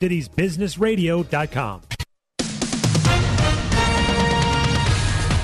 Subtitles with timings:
[0.00, 1.82] CitiesBusinessRadio.com.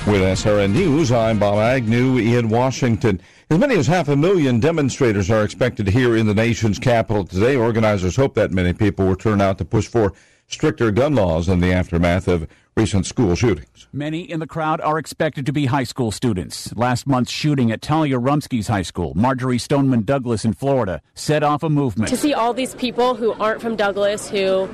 [0.07, 3.21] With SRN News, I'm Bob Agnew in Washington.
[3.49, 7.57] As many as half a million demonstrators are expected here in the nation's capital today.
[7.57, 10.13] Organizers hope that many people will turn out to push for
[10.47, 13.87] stricter gun laws in the aftermath of recent school shootings.
[13.91, 16.73] Many in the crowd are expected to be high school students.
[16.75, 21.63] Last month's shooting at Talia Rumsky's high school, Marjory Stoneman Douglas in Florida, set off
[21.63, 22.09] a movement.
[22.09, 24.69] To see all these people who aren't from Douglas, who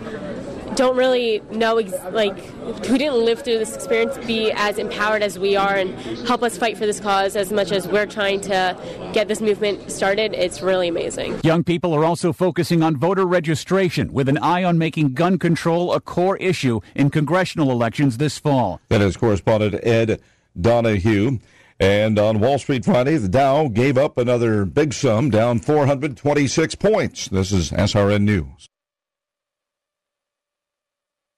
[0.75, 2.37] don't really know, ex- like,
[2.85, 5.93] who didn't live through this experience, be as empowered as we are and
[6.27, 8.77] help us fight for this cause as much as we're trying to
[9.13, 10.33] get this movement started.
[10.33, 11.39] It's really amazing.
[11.43, 15.93] Young people are also focusing on voter registration with an eye on making gun control
[15.93, 18.79] a core issue in congressional elections this fall.
[18.89, 20.21] That is correspondent Ed
[20.59, 21.39] Donahue.
[21.79, 27.27] And on Wall Street Friday, the Dow gave up another big sum, down 426 points.
[27.27, 28.69] This is SRN News.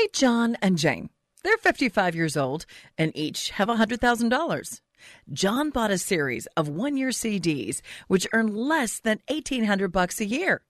[0.00, 1.10] Meet John and Jane.
[1.44, 2.64] They're 55 years old
[2.96, 4.80] and each have $100,000.
[5.30, 10.62] John bought a series of one-year CDs which earn less than 1800 bucks a year.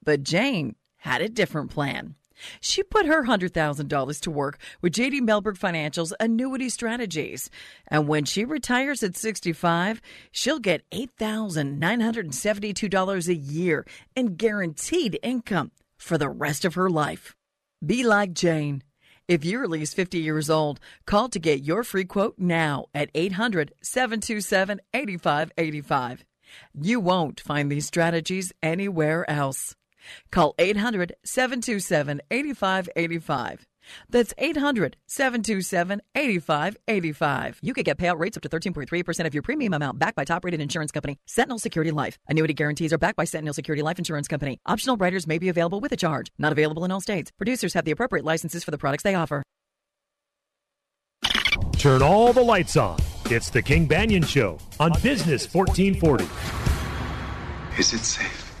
[0.00, 2.14] But Jane had a different plan.
[2.60, 7.50] She put her $100,000 to work with JD Mellberg Financial's annuity strategies.
[7.88, 10.00] And when she retires at 65,
[10.30, 13.84] she'll get $8,972 a year
[14.14, 17.34] in guaranteed income for the rest of her life.
[17.84, 18.82] Be like Jane.
[19.28, 23.08] If you're at least 50 years old, call to get your free quote now at
[23.14, 26.24] 800 727 8585.
[26.74, 29.76] You won't find these strategies anywhere else.
[30.32, 33.67] Call 800 727 8585.
[34.10, 37.58] That's 800 727 8585.
[37.62, 40.44] You could get payout rates up to 13.3% of your premium amount backed by top
[40.44, 42.18] rated insurance company, Sentinel Security Life.
[42.28, 44.60] Annuity guarantees are backed by Sentinel Security Life Insurance Company.
[44.66, 46.30] Optional riders may be available with a charge.
[46.38, 47.30] Not available in all states.
[47.36, 49.42] Producers have the appropriate licenses for the products they offer.
[51.78, 52.98] Turn all the lights on.
[53.26, 56.24] It's the King Banaian Show on Business 1440.
[57.78, 58.52] Is it safe?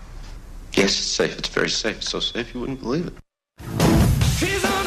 [0.74, 1.36] Yes, it's safe.
[1.38, 1.96] It's very safe.
[1.96, 4.77] It's so safe you wouldn't believe it.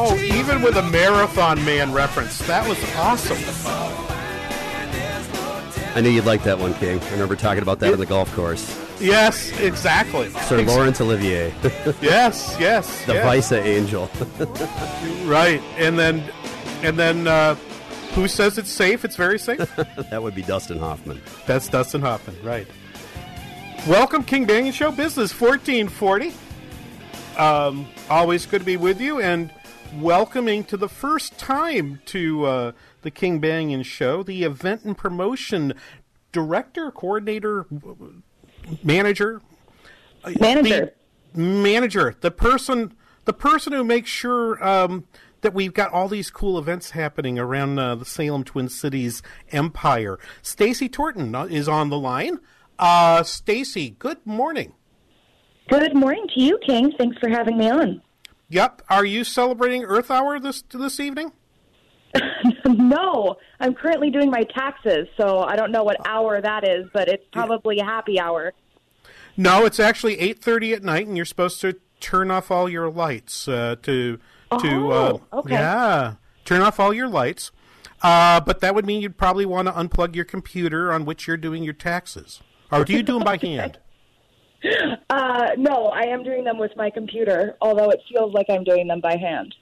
[0.00, 3.36] Oh, even with a Marathon Man reference, that was awesome.
[5.96, 7.00] I knew you'd like that one, King.
[7.00, 8.78] I remember talking about that on the golf course.
[9.00, 10.30] Yes, exactly.
[10.30, 11.52] Sir Laurence Olivier.
[12.00, 13.04] Yes, yes.
[13.06, 13.34] the yes.
[13.34, 14.08] Visa Angel.
[15.26, 16.22] Right, and then,
[16.82, 17.56] and then, uh,
[18.14, 19.04] who says it's safe?
[19.04, 19.58] It's very safe.
[19.76, 21.20] that would be Dustin Hoffman.
[21.44, 22.68] That's Dustin Hoffman, right?
[23.88, 26.34] Welcome, King Banaian Show Business fourteen forty.
[27.36, 29.52] Um, always good to be with you, and
[29.94, 35.74] welcoming to the first time to uh, the King Banaian Show, the event and promotion
[36.32, 37.66] director, coordinator,
[38.82, 39.40] manager,
[40.40, 40.92] Manager.
[41.32, 42.94] the manager, the person,
[43.24, 45.06] the person who makes sure um,
[45.40, 50.18] that we've got all these cool events happening around uh, the Salem Twin Cities empire.
[50.42, 52.38] Stacy Torton uh, is on the line.
[52.78, 54.74] Uh, Stacy, good morning.
[55.68, 56.92] Good morning to you, King.
[56.96, 58.02] Thanks for having me on.
[58.48, 58.82] Yep.
[58.88, 61.32] Are you celebrating Earth Hour this this evening?
[62.66, 67.08] no, I'm currently doing my taxes, so I don't know what hour that is, but
[67.08, 68.54] it's probably a happy hour.
[69.36, 72.90] No, it's actually eight thirty at night, and you're supposed to turn off all your
[72.90, 74.18] lights uh, to
[74.60, 75.54] to uh, Oh, okay.
[75.54, 76.14] yeah
[76.46, 77.50] turn off all your lights.
[78.00, 81.36] Uh, but that would mean you'd probably want to unplug your computer on which you're
[81.36, 82.40] doing your taxes.
[82.72, 83.78] Or do you do them by hand?
[85.10, 88.88] Uh, no, I am doing them with my computer, although it feels like I'm doing
[88.88, 89.54] them by hand.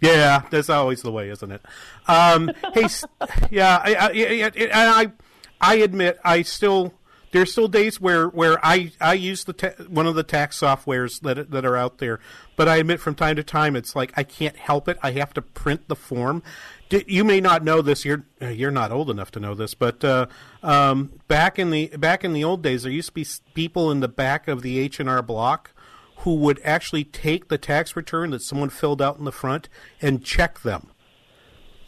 [0.00, 1.62] Yeah, that's always the way, isn't it?
[2.06, 2.86] Um, hey,
[3.50, 4.10] yeah, I, I,
[4.44, 5.12] I, I,
[5.60, 6.94] I admit, I still
[7.32, 11.20] there's still days where, where I, I use the ta- one of the tax softwares
[11.20, 12.20] that that are out there,
[12.56, 14.98] but I admit from time to time it's like I can't help it.
[15.02, 16.42] I have to print the form.
[16.88, 18.04] D- You may not know this.
[18.04, 20.26] You're you're not old enough to know this, but uh,
[20.62, 24.00] um, back in the back in the old days, there used to be people in
[24.00, 25.72] the back of the H and R Block
[26.20, 29.68] who would actually take the tax return that someone filled out in the front
[30.00, 30.88] and check them.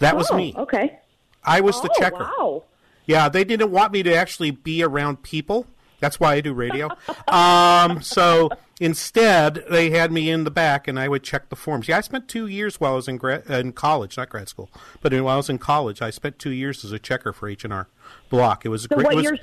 [0.01, 0.53] That was Oh, me.
[0.57, 0.99] Okay.
[1.43, 2.31] I was the Oh, checker.
[2.39, 2.65] Wow.
[3.09, 5.67] Yeah, they didn't want me to actually be around people.
[5.99, 6.89] That's why I do radio.
[7.27, 8.51] um, so
[8.81, 11.89] instead, they had me in the back, and I would check the forms.
[11.89, 14.71] Yeah, I spent two years while I was in gra- in college, not grad school,
[15.01, 17.65] but while I was in college, I spent two years as a checker for H
[17.65, 17.89] and R
[18.31, 18.65] Block.
[18.65, 19.07] It was a So great.
[19.07, 19.39] what was- you're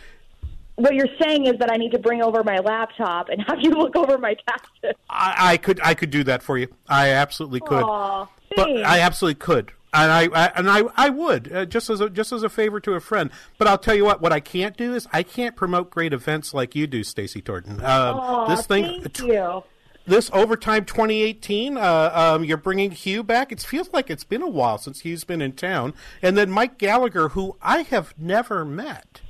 [0.78, 3.72] what you're saying is that I need to bring over my laptop and have you
[3.72, 4.94] look over my taxes.
[5.10, 6.68] I, I could I could do that for you.
[6.88, 7.84] I absolutely could.
[7.84, 8.70] Aw, but.
[8.86, 9.72] I absolutely could.
[9.96, 12.80] And I, I and I, I would uh, just as a just as a favor
[12.82, 13.30] to a friend.
[13.58, 14.22] But I'll tell you what.
[14.22, 17.80] What I can't do is I can't promote great events like you do, Stacy Torton.
[17.80, 19.64] Um, Aw, this thing, thank you.
[20.06, 21.78] this overtime 2018.
[21.78, 23.52] Uh, um, you're bringing Hugh back.
[23.52, 25.94] It feels like it's been a while since Hugh's been in town.
[26.22, 29.22] And then Mike Gallagher, who I have never met,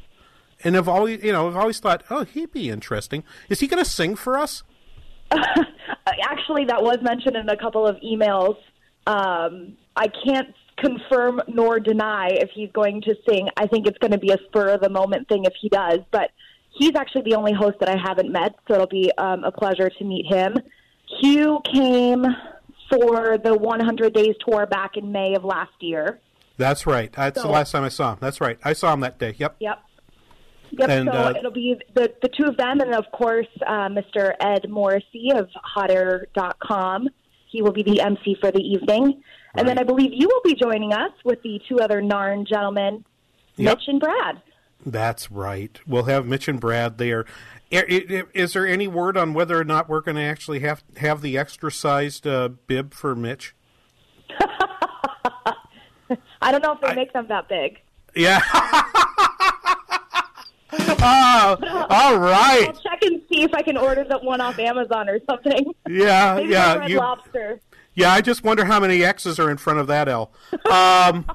[0.64, 3.24] and have always you know I've always thought, oh, he'd be interesting.
[3.50, 4.64] Is he going to sing for us?
[5.32, 8.58] Actually, that was mentioned in a couple of emails.
[9.08, 13.48] Um, I can't confirm nor deny if he's going to sing.
[13.58, 16.00] I think it's going to be a spur of the moment thing if he does,
[16.12, 16.32] but
[16.78, 19.90] he's actually the only host that I haven't met, so it'll be um, a pleasure
[19.90, 20.56] to meet him.
[21.22, 22.26] Hugh came
[22.90, 26.20] for the 100 Days tour back in May of last year.
[26.58, 27.12] That's right.
[27.12, 28.18] That's the last time I saw him.
[28.22, 28.58] That's right.
[28.64, 29.36] I saw him that day.
[29.38, 29.58] Yep.
[29.60, 29.80] Yep.
[30.72, 30.90] Yep.
[30.90, 34.34] And, so uh, it'll be the the two of them, and of course, uh, Mr.
[34.40, 35.48] Ed Morrissey of
[35.78, 37.10] HotAir.com.
[37.56, 39.24] He will be the MC for the evening,
[39.54, 43.06] and then I believe you will be joining us with the two other Narn gentlemen,
[43.56, 43.78] Yep.
[43.78, 44.42] Mitch and Brad.
[44.86, 45.80] That's right.
[45.88, 47.24] We'll have Mitch and Brad there.
[47.72, 50.84] I- I- Is there any word on whether or not we're going to actually have
[50.98, 53.56] have the extra sized uh, bib for Mitch?
[56.42, 57.80] I don't know if they make them that big.
[58.18, 58.42] Yeah.
[60.74, 62.74] oh, all right.
[63.36, 65.74] And see if I can order that one off Amazon or something.
[65.90, 67.62] Yeah, Maybe yeah, Red you- Lobster.
[67.94, 70.32] Yeah, I just wonder how many X's are in front of that L.
[70.70, 71.26] Um,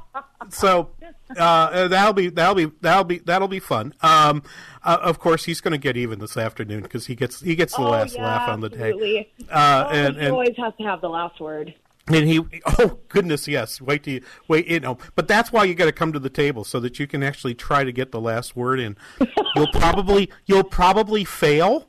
[0.51, 0.91] so
[1.39, 3.95] uh, that'll be that'll be that'll be that'll be fun.
[4.03, 4.43] Um,
[4.83, 7.75] uh, of course, he's going to get even this afternoon because he gets he gets
[7.75, 9.31] the oh, last yeah, laugh on the day.
[9.49, 11.75] Uh, oh, and he always has to have the last word.
[12.09, 12.41] and he
[12.79, 15.93] oh goodness yes wait till you wait you know but that's why you got to
[15.93, 18.81] come to the table so that you can actually try to get the last word
[18.81, 18.97] in
[19.55, 21.89] you'll probably you'll probably fail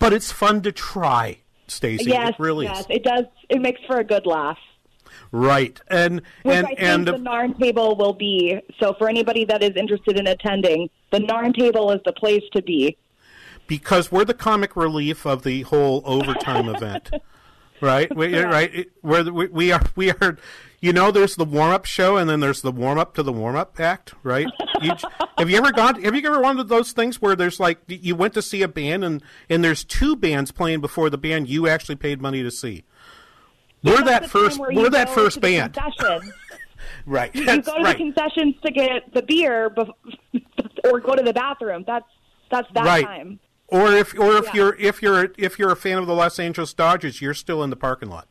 [0.00, 1.38] but it's fun to try
[1.68, 3.26] Stacy yes, it really yes, is it does.
[3.48, 4.58] It makes for a good laugh.
[5.30, 8.58] right and Which and I think and the Narn table will be.
[8.80, 12.62] So for anybody that is interested in attending, the Narn table is the place to
[12.62, 12.96] be.
[13.68, 17.10] because we're the comic relief of the whole overtime event,
[17.80, 18.14] right?
[18.14, 18.74] We, right?
[18.74, 20.36] It- We're we, we are we are.
[20.82, 23.32] You know, there's the warm up show, and then there's the warm up to the
[23.32, 24.46] warm up act, right?
[24.82, 24.92] You,
[25.36, 26.02] have you ever gone?
[26.02, 28.68] Have you ever one of those things where there's like you went to see a
[28.68, 32.50] band, and and there's two bands playing before the band you actually paid money to
[32.50, 32.84] see.
[33.82, 34.58] We're that first.
[34.58, 35.76] where We're that first band,
[37.06, 37.34] right?
[37.34, 37.98] you That's go to right.
[37.98, 39.66] the concessions to get the beer,
[40.84, 41.84] or go to the bathroom.
[41.86, 42.06] That's
[42.50, 43.04] that's that right.
[43.04, 43.38] time.
[43.70, 44.52] Or if or if Yeah.
[44.54, 47.70] you're if you're if you're a fan of the Los Angeles Dodgers, you're still in
[47.70, 48.26] the parking lot.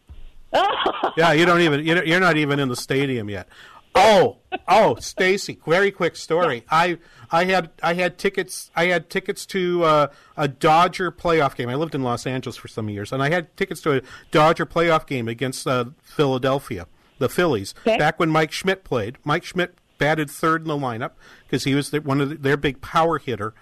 [1.18, 3.48] yeah, you don't even you're you're not even in the stadium yet.
[3.96, 6.64] Oh, oh, Stacy, very quick story.
[6.70, 7.00] I
[7.32, 11.70] I had I had tickets I had tickets to uh, a Dodger playoff game.
[11.70, 14.66] I lived in Los Angeles for some years, and I had tickets to a Dodger
[14.66, 19.18] playoff game against uh, Philadelphia, the Phillies, back when Mike Schmidt played.
[19.24, 21.12] Mike Schmidt batted third in the lineup
[21.46, 23.54] because he was the, one of the, their big power hitter.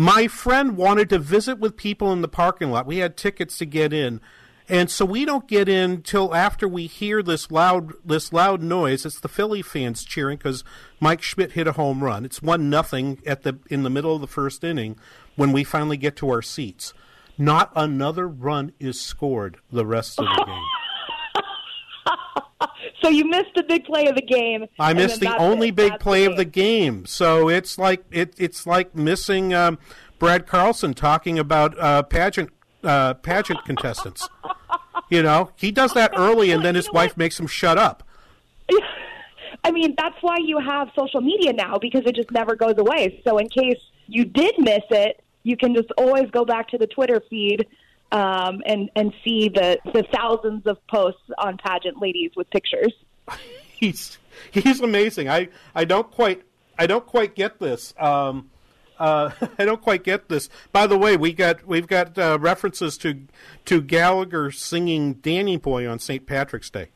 [0.00, 2.86] My friend wanted to visit with people in the parking lot.
[2.86, 4.22] We had tickets to get in.
[4.66, 9.04] And so we don't get in till after we hear this loud this loud noise.
[9.04, 10.64] It's the Philly fans cheering because
[11.00, 12.24] Mike Schmidt hit a home run.
[12.24, 14.96] It's one nothing at the in the middle of the first inning
[15.36, 16.94] when we finally get to our seats.
[17.36, 20.64] Not another run is scored the rest of the game.
[23.02, 24.66] So you missed the big play of the game.
[24.78, 25.76] I missed the only it.
[25.76, 27.06] big play the of the game.
[27.06, 29.78] So it's like it, it's like missing um,
[30.18, 32.50] Brad Carlson talking about uh, pageant
[32.84, 34.28] uh, pageant contestants.
[35.10, 38.04] You know, he does that early, and then his wife makes him shut up.
[39.64, 43.20] I mean, that's why you have social media now because it just never goes away.
[43.26, 46.86] So in case you did miss it, you can just always go back to the
[46.86, 47.66] Twitter feed
[48.12, 52.92] um, and and see the the thousands of posts on pageant ladies with pictures.
[53.78, 54.18] He's
[54.50, 55.28] he's amazing.
[55.30, 56.42] I, I don't quite
[56.78, 57.94] I don't quite get this.
[57.98, 58.50] Um,
[58.98, 60.50] uh, I don't quite get this.
[60.72, 63.22] By the way, we got we've got uh, references to
[63.64, 66.26] to Gallagher singing "Danny Boy" on St.
[66.26, 66.88] Patrick's Day.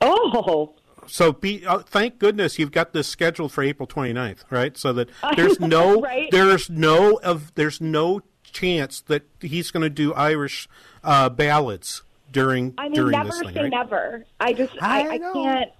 [0.00, 0.74] Oh,
[1.06, 4.76] So be uh, thank goodness you've got this scheduled for April 29th, right?
[4.76, 6.28] So that there's no Right.
[6.32, 10.68] there's no of there's no chance that he's going to do Irish
[11.02, 13.70] uh, ballads during I mean, during never this thing, say right?
[13.70, 14.24] never.
[14.40, 15.70] I just I, I, can't.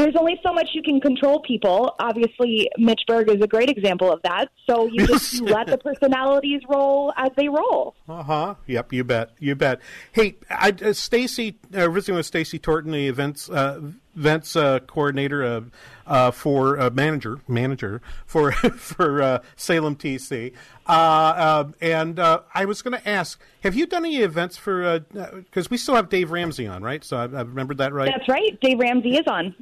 [0.00, 1.94] There's only so much you can control people.
[1.98, 4.46] Obviously, Mitch Berg is a great example of that.
[4.66, 7.94] So you just you let the personalities roll as they roll.
[8.08, 8.54] Uh huh.
[8.66, 8.94] Yep.
[8.94, 9.32] You bet.
[9.38, 9.80] You bet.
[10.12, 15.44] Hey, I, uh, Stacy, uh, visiting with Stacy Torton, the events uh, events uh, coordinator
[15.44, 15.60] uh,
[16.06, 20.54] uh, for uh, manager manager for for uh, Salem TC.
[20.88, 25.00] And uh, I was going to ask, have you done any events for?
[25.00, 27.04] Because we still have Dave Ramsey on, right?
[27.04, 28.10] So I, I remembered that right.
[28.10, 28.58] That's right.
[28.62, 29.54] Dave Ramsey is on.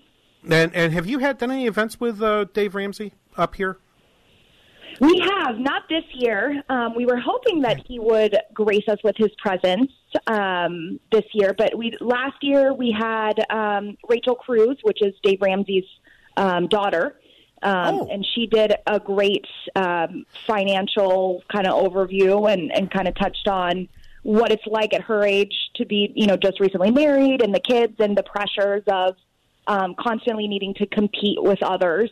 [0.48, 3.78] And and have you had done any events with uh, Dave Ramsey up here?
[5.00, 6.62] We have not this year.
[6.68, 9.92] Um, we were hoping that he would grace us with his presence
[10.26, 15.40] um, this year, but we last year we had um, Rachel Cruz, which is Dave
[15.40, 15.84] Ramsey's
[16.36, 17.16] um, daughter,
[17.62, 23.14] um, and she did a great um, financial kind of overview and, and kind of
[23.16, 23.88] touched on
[24.22, 27.60] what it's like at her age to be, you know, just recently married and the
[27.60, 29.14] kids and the pressures of
[29.68, 32.10] um, constantly needing to compete with others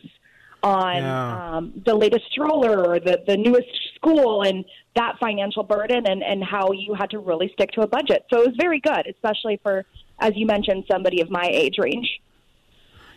[0.63, 1.57] on Yeah.
[1.57, 4.63] um, the latest stroller or the, the newest school and
[4.95, 8.25] that financial burden and, and how you had to really stick to a budget.
[8.31, 9.85] So it was very good, especially for,
[10.19, 12.07] as you mentioned, somebody of my age range.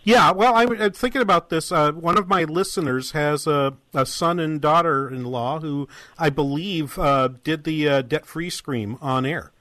[0.03, 1.71] Yeah, well, I, am thinking about this.
[1.71, 7.29] Uh, one of my listeners has a, a son and daughter-in-law who I believe uh,
[7.45, 9.53] did the uh, debt-free scream on air.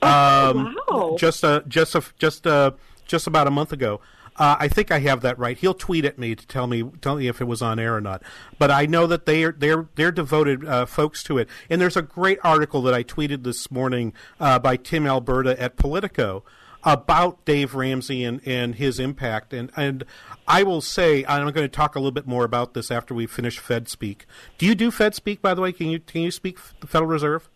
[0.00, 1.16] Um, wow!
[1.18, 2.72] Just uh, just a, just uh,
[3.04, 4.00] just about a month ago.
[4.36, 5.56] Uh, I think I have that right.
[5.56, 8.00] He'll tweet at me to tell me tell me if it was on air or
[8.00, 8.22] not.
[8.58, 11.48] But I know that they are they're they're devoted uh, folks to it.
[11.70, 15.76] And there's a great article that I tweeted this morning uh, by Tim Alberta at
[15.76, 16.42] Politico
[16.82, 19.52] about Dave Ramsey and, and his impact.
[19.52, 20.04] And and
[20.48, 23.26] I will say I'm going to talk a little bit more about this after we
[23.26, 24.26] finish Fed Speak.
[24.58, 25.70] Do you do Fed Speak by the way?
[25.70, 27.48] Can you can you speak the Federal Reserve?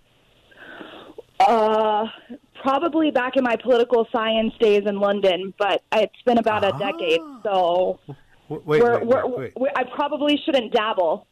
[1.40, 2.08] Uh,
[2.62, 7.20] probably back in my political science days in London, but it's been about a decade.
[7.42, 7.98] So
[8.48, 9.52] Wait, we're, wait, we're, wait, wait.
[9.56, 11.26] we're, I probably shouldn't dabble.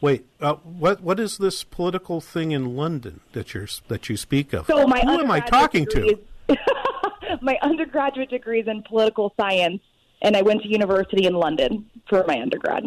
[0.00, 4.52] Wait, uh, what what is this political thing in London that you're that you speak
[4.52, 4.66] of?
[4.66, 6.18] So my Who am I undergraduate talking to?
[7.40, 9.80] my undergraduate degree is in political science,
[10.20, 12.84] and I went to university in London for my undergrad.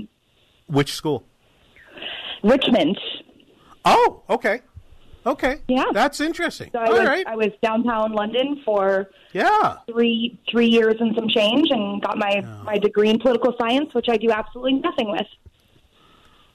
[0.67, 1.25] Which school?
[2.43, 2.99] Richmond.
[3.85, 4.61] Oh, okay,
[5.31, 6.69] okay, yeah, that's interesting.
[6.71, 7.27] So I All was, right.
[7.27, 12.41] I was downtown London for yeah three three years and some change, and got my
[12.63, 15.27] my degree in political science, which I do absolutely nothing with.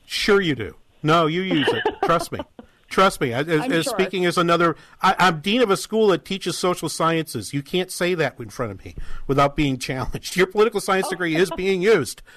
[0.06, 0.76] Sure, you do.
[1.02, 1.82] No, you use it.
[2.04, 2.40] Trust me.
[2.88, 3.32] Trust me.
[3.32, 3.92] As, I'm as sure.
[3.92, 7.52] speaking as another, I, I'm dean of a school that teaches social sciences.
[7.52, 8.94] You can't say that in front of me
[9.26, 10.36] without being challenged.
[10.36, 11.56] Your political science degree is oh.
[11.56, 12.22] being used.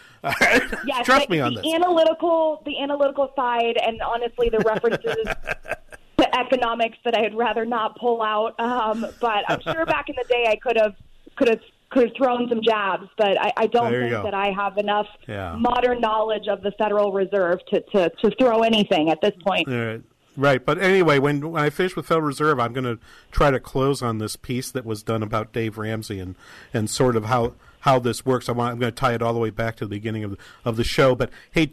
[0.85, 1.73] Yes, Trust me on the this.
[1.73, 5.25] analytical, the analytical side, and honestly, the references
[6.33, 8.59] economics that I'd rather not pull out.
[8.59, 10.95] Um, but I'm sure back in the day, I could have
[11.35, 13.07] could have could have thrown some jabs.
[13.17, 14.23] But I, I don't think go.
[14.23, 15.55] that I have enough Yeah.
[15.57, 19.67] modern knowledge of the Federal Reserve to, to, to throw anything at this point.
[19.67, 20.01] Right.
[20.39, 22.99] Right, but anyway, when when I finish with Federal Reserve, I'm going to
[23.31, 26.35] try to close on this piece that was done about Dave Ramsey and,
[26.71, 28.47] and sort of how, how this works.
[28.47, 30.31] I want, I'm going to tie it all the way back to the beginning of
[30.31, 31.15] the, of the show.
[31.15, 31.71] But hey,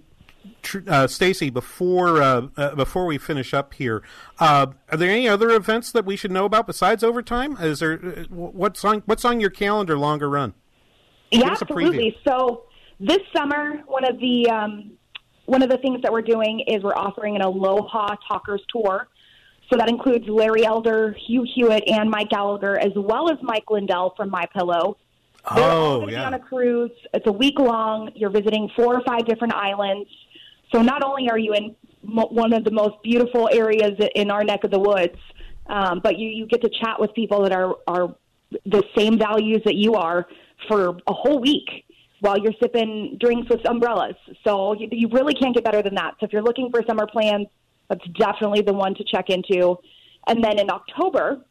[0.88, 4.02] uh, Stacy, before uh, uh, before we finish up here,
[4.38, 7.56] uh, are there any other events that we should know about besides overtime?
[7.61, 10.54] Is there uh, what's on what's on your calendar longer run?
[11.30, 12.16] Yeah, absolutely.
[12.26, 12.64] So
[13.00, 14.92] this summer, one of the um,
[15.47, 19.09] one of the things that we're doing is we're offering an Aloha Talkers tour.
[19.71, 24.12] So that includes Larry Elder, Hugh Hewitt, and Mike Gallagher, as well as Mike Lindell
[24.14, 24.99] from My Pillow.
[25.54, 26.21] They're all Oh, going to yeah.
[26.21, 26.90] be on a cruise.
[27.14, 28.11] It's a week long.
[28.14, 30.09] You're visiting four or five different islands.
[30.75, 34.43] So not only are you in mo- one of the most beautiful areas in our
[34.43, 35.16] neck of the woods,
[35.66, 38.16] um, but you, you get to chat with people that are, are
[38.66, 40.26] the same values that you are
[40.69, 41.85] for a whole week
[42.21, 44.16] while you're sipping drinks with umbrellas.
[44.43, 46.14] So you, you really can't get better than that.
[46.19, 47.47] So if you're looking for summer plans,
[47.88, 49.76] that's definitely the one to check into.
[50.26, 51.45] And then in October,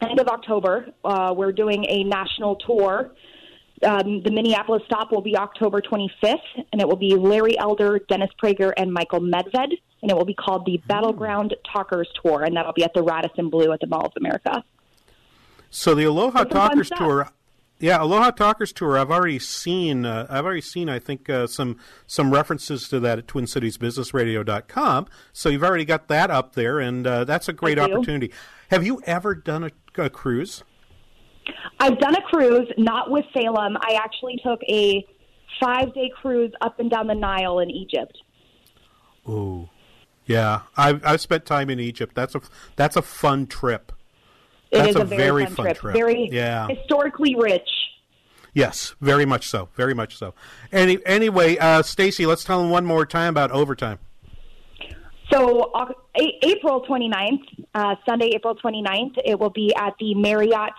[0.00, 3.12] end of October, uh, we're doing a national tour.
[3.82, 6.38] Um, the Minneapolis stop will be October 25th,
[6.72, 10.34] and it will be Larry Elder, Dennis Prager, and Michael Medved, and it will be
[10.34, 14.06] called the Battleground Talkers Tour, and that'll be at the Radisson Blu at the Mall
[14.06, 14.64] of America.
[15.70, 17.30] So the Aloha That's Talkers tour,
[17.80, 18.98] yeah, Aloha Talkers tour.
[18.98, 20.04] I've already seen.
[20.04, 20.88] Uh, I've already seen.
[20.88, 25.06] I think uh, some some references to that at TwinCitiesBusinessRadio.com.
[25.32, 28.32] So you've already got that up there, and uh, that's a great opportunity.
[28.70, 30.64] Have you ever done a, a cruise?
[31.80, 33.76] I've done a cruise, not with Salem.
[33.80, 35.06] I actually took a
[35.60, 38.18] five day cruise up and down the Nile in Egypt.
[39.28, 39.68] Ooh,
[40.26, 40.62] yeah.
[40.76, 42.14] I've I've spent time in Egypt.
[42.14, 42.40] That's a
[42.76, 43.92] that's a fun trip.
[44.70, 45.78] It That's is a a very, fun, trip.
[45.78, 45.94] trip.
[45.94, 46.68] Very Yeah.
[46.68, 47.68] historically rich.
[48.52, 49.68] Yes, very much so.
[49.76, 50.34] Very much so.
[50.72, 53.98] Any anyway, uh, Stacy, let's tell them one more time about overtime.
[55.32, 57.42] So Au- A- April 29th,
[57.74, 60.72] uh, Sunday, April 29th, it will be at the Marriott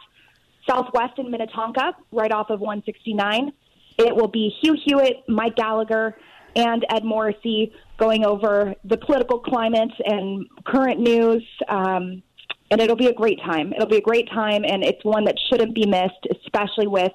[0.69, 3.51] Southwest in Minnetonka, right off of 169.
[3.97, 6.15] It will be Hugh Hewitt, Mike Gallagher,
[6.55, 11.43] and Ed Morrissey going over the political climate and current news.
[11.67, 12.23] Um,
[12.71, 13.73] and it'll be a great time.
[13.73, 17.11] It'll be a great time, and it's one that shouldn't be missed, especially with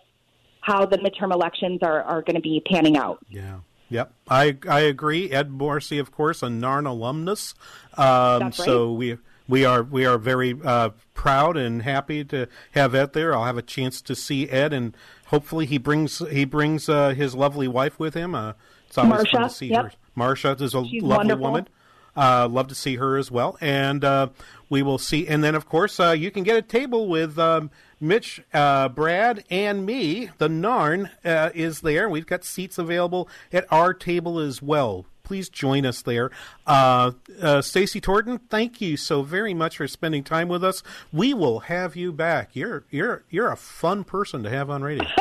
[0.61, 3.25] how the midterm elections are, are going to be panning out.
[3.29, 3.61] Yeah.
[3.91, 5.31] Yep, I I agree.
[5.31, 7.55] Ed Morrissey, of course, a NARN alumnus.
[7.97, 8.67] Um, That's right.
[8.67, 13.35] So we we are we are very uh, proud and happy to have Ed there.
[13.35, 14.97] I'll have a chance to see Ed, and
[15.27, 18.35] hopefully he brings he brings uh, his lovely wife with him.
[18.35, 18.55] Uh,
[18.87, 19.85] it's always fun Marsha, to see yep.
[19.85, 19.93] her.
[20.17, 21.43] Marsha is a She's lovely wonderful.
[21.43, 21.69] woman.
[22.17, 24.29] Uh, love to see her as well, and uh,
[24.71, 25.27] we will see.
[25.27, 29.43] And then, of course, uh, you can get a table with um, Mitch, uh, Brad,
[29.51, 30.31] and me.
[30.39, 32.09] The Narn uh, is there.
[32.09, 35.07] We've got seats available at our table as well.
[35.25, 36.31] Please join us there.
[36.67, 40.83] Uh, uh, Stacy Torton, thank you so very much for spending time with us.
[41.13, 42.51] We will have you back.
[42.53, 45.09] You're you're you're a fun person to have on radio.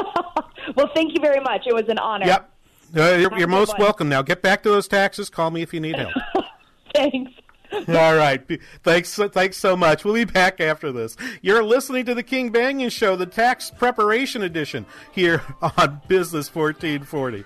[0.75, 1.67] Well, thank you very much.
[1.67, 2.25] It was an honor.
[2.25, 2.49] Yep.
[2.95, 3.81] Uh, you're you're most one.
[3.81, 4.09] welcome.
[4.09, 5.29] Now get back to those taxes.
[5.29, 6.13] Call me if you need help.
[6.95, 7.31] Thanks.
[7.87, 8.41] All right.
[8.83, 9.15] Thanks.
[9.15, 10.05] Thanks so much.
[10.05, 11.17] We'll be back after this.
[11.41, 17.45] You're listening to the King Banaian Show, the tax preparation edition, here on Business 1440.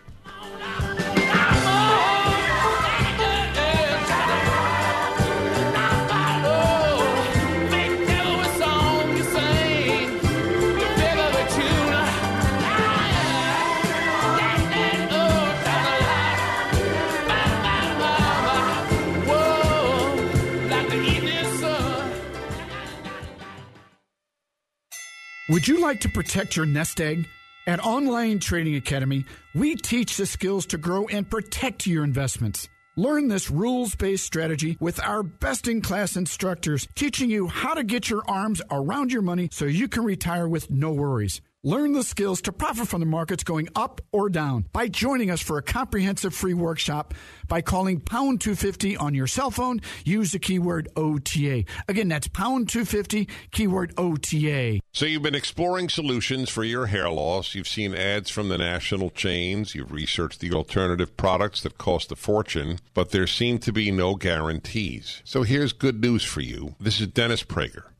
[25.50, 27.26] Would you like to protect your nest egg?
[27.68, 29.24] At Online Trading Academy,
[29.56, 32.68] we teach the skills to grow and protect your investments.
[32.98, 37.86] Learn this rules based strategy with our best in class instructors teaching you how to
[37.86, 41.40] get your arms around your money so you can retire with no worries.
[41.68, 45.42] Learn the skills to profit from the markets going up or down by joining us
[45.42, 47.14] for a comprehensive free workshop
[47.50, 49.82] by calling pound 250 on your cell phone.
[50.06, 51.66] Use the keyword OTA.
[51.90, 54.80] Again, that's pound 250, keyword OTA.
[54.94, 57.54] So you've been exploring solutions for your hair loss.
[57.54, 59.76] You've seen ads from the national chains.
[59.76, 64.16] You've researched the alternative products that cost a fortune, but there seem to be no
[64.16, 65.22] guarantees.
[65.26, 66.76] So here's good news for you.
[66.80, 67.88] This is Dennis Prager.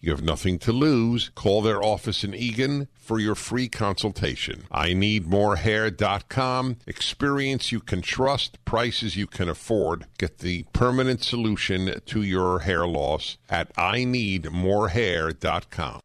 [0.00, 1.30] You have nothing to lose.
[1.34, 4.64] Call their office in Eagan for your free consultation.
[4.72, 6.76] IneedMoreHair.com.
[6.86, 10.06] Experience you can trust, prices you can afford.
[10.18, 16.00] Get the permanent solution to your hair loss at IneedMoreHair.com.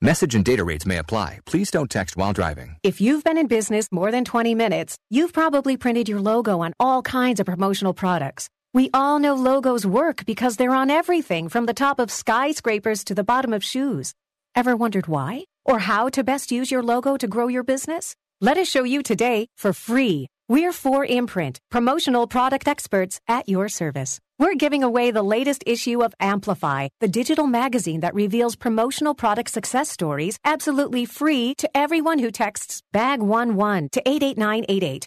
[0.00, 1.38] Message and data rates may apply.
[1.46, 2.76] Please don't text while driving.
[2.82, 6.74] If you've been in business more than 20 minutes, you've probably printed your logo on
[6.78, 8.50] all kinds of promotional products.
[8.74, 13.14] We all know logos work because they're on everything from the top of skyscrapers to
[13.14, 14.14] the bottom of shoes.
[14.56, 15.44] Ever wondered why?
[15.64, 18.16] Or how to best use your logo to grow your business?
[18.40, 20.26] Let us show you today for free.
[20.48, 24.18] We're 4imprint, promotional product experts at your service.
[24.40, 29.52] We're giving away the latest issue of Amplify, the digital magazine that reveals promotional product
[29.52, 35.06] success stories absolutely free to everyone who texts BAG11 to 88988.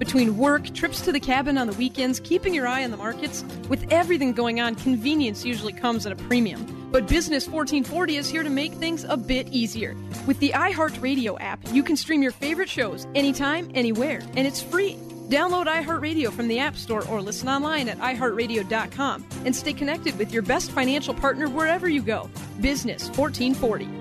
[0.00, 3.44] Between work, trips to the cabin on the weekends, keeping your eye on the markets,
[3.68, 6.88] with everything going on, convenience usually comes at a premium.
[6.90, 9.94] But Business 1440 is here to make things a bit easier.
[10.26, 14.96] With the iHeartRadio app, you can stream your favorite shows anytime, anywhere, and it's free.
[15.28, 20.32] Download iHeartRadio from the App Store or listen online at iHeartRadio.com and stay connected with
[20.32, 22.30] your best financial partner wherever you go.
[22.62, 24.00] Business 1440.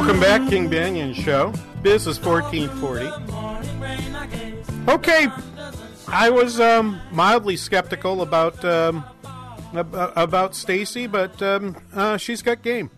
[0.00, 1.52] Welcome back, King Banaian Show.
[1.82, 3.04] This is 1440.
[4.90, 5.26] Okay,
[6.08, 9.04] I was um, mildly skeptical about um,
[9.74, 12.88] ab- about Stacy, but um, uh, she's got game.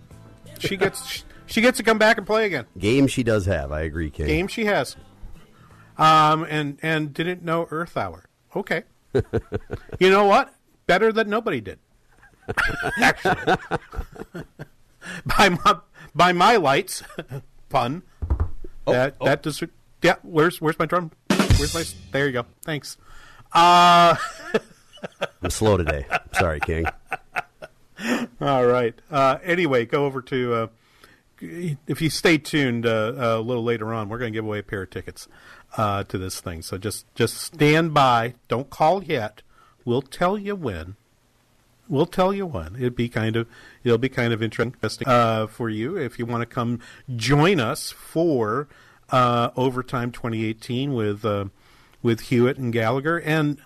[0.60, 2.66] She gets she gets to come back and play again.
[2.78, 3.72] Game she does have.
[3.72, 4.26] I agree, King.
[4.26, 4.94] Game she has.
[5.98, 8.26] Um, and and didn't know Earth Hour.
[8.54, 8.84] Okay,
[9.98, 10.54] you know what?
[10.86, 11.80] Better that nobody did.
[13.00, 13.56] Actually,
[15.26, 15.80] by my
[16.14, 17.02] by my lights,
[17.68, 18.02] pun.
[18.86, 19.24] that oh.
[19.24, 19.62] that does.
[20.02, 21.12] Yeah, where's where's my drum?
[21.28, 21.84] Where's my?
[22.10, 22.46] There you go.
[22.64, 22.96] Thanks.
[23.52, 24.16] Uh,
[25.42, 26.06] I'm slow today.
[26.38, 26.86] Sorry, King.
[28.40, 28.94] all right.
[29.10, 30.54] Uh, anyway, go over to.
[30.54, 30.66] Uh,
[31.40, 34.62] if you stay tuned uh, a little later on, we're going to give away a
[34.62, 35.26] pair of tickets
[35.76, 36.62] uh, to this thing.
[36.62, 38.34] So just just stand by.
[38.48, 39.42] Don't call yet.
[39.84, 40.96] We'll tell you when.
[41.92, 42.76] We'll tell you one.
[42.76, 43.46] It'd be kind of
[43.84, 46.80] it'll be kind of interesting uh, for you if you want to come
[47.14, 48.66] join us for
[49.10, 51.44] uh, overtime 2018 with uh,
[52.02, 53.18] with Hewitt and Gallagher.
[53.18, 53.58] And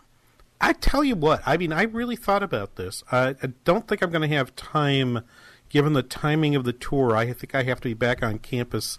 [0.61, 3.05] I tell you what, I mean, I really thought about this.
[3.13, 5.21] I, I don't think I'm going to have time,
[5.69, 7.17] given the timing of the tour.
[7.17, 8.99] I think I have to be back on campus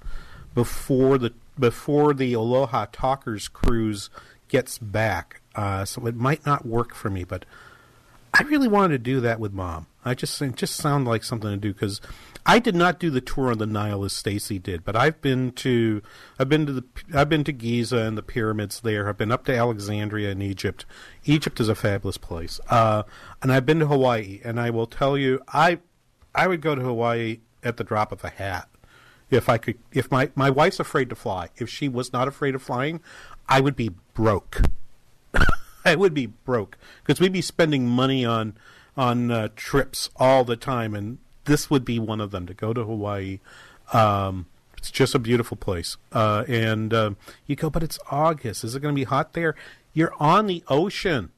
[0.56, 4.10] before the before the Aloha Talkers cruise
[4.48, 5.42] gets back.
[5.54, 7.44] Uh, so it might not work for me, but
[8.40, 9.88] I really wanted to do that with mom.
[10.06, 12.00] I just it just sounded like something to do because
[12.46, 15.52] I did not do the tour on the Nile as Stacy did, but I've been
[15.54, 16.04] to
[16.38, 16.84] I've been to the
[17.16, 19.10] I've been to Giza and the pyramids there.
[19.10, 20.86] I've been up to Alexandria in Egypt.
[21.26, 23.04] Egypt is a fabulous place, uh,
[23.42, 24.40] and I've been to Hawaii.
[24.44, 25.80] And I will tell you, I
[26.36, 28.70] I would go to Hawaii at the drop of a hat
[29.32, 29.80] if I could.
[29.92, 33.02] If my my wife's afraid to fly, if she was not afraid of flying,
[33.50, 34.62] I would be broke.
[35.92, 38.56] I would be broke because we'd be spending money on
[38.96, 42.74] on uh, trips all the time, and this would be one of them to go
[42.74, 43.40] to Hawaii.
[43.94, 44.48] Um,
[44.78, 48.64] it's just a beautiful place, uh, and um, you go, but it's August.
[48.64, 49.56] Is it going to be hot there?
[49.94, 51.32] You're on the ocean.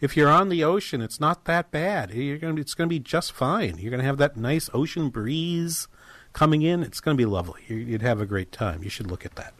[0.00, 2.12] If you're on the ocean, it's not that bad.
[2.12, 3.78] You're going to, it's going to be just fine.
[3.78, 5.86] You're going to have that nice ocean breeze
[6.32, 6.82] coming in.
[6.82, 7.62] It's going to be lovely.
[7.68, 8.82] You- You'd have a great time.
[8.82, 9.54] You should look at that.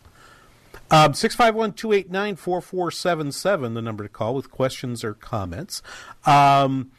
[0.92, 5.80] Um, 651 289 4477, the number to call with questions or comments.
[6.26, 6.92] Um,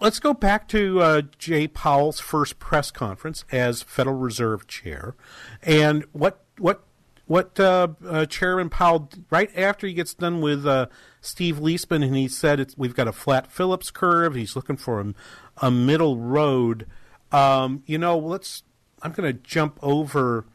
[0.00, 5.16] let's go back to uh, Jay Powell's first press conference as Federal Reserve Chair.
[5.60, 6.84] And what, what,
[7.26, 10.86] what uh, uh, Chairman Powell, right after he gets done with uh,
[11.20, 15.14] Steve Liesman, and he said we've got a flat Phillips curve, he's looking for a,
[15.56, 16.86] a middle road.
[17.32, 18.62] Um, you know, let's,
[19.02, 20.46] I'm going to jump over.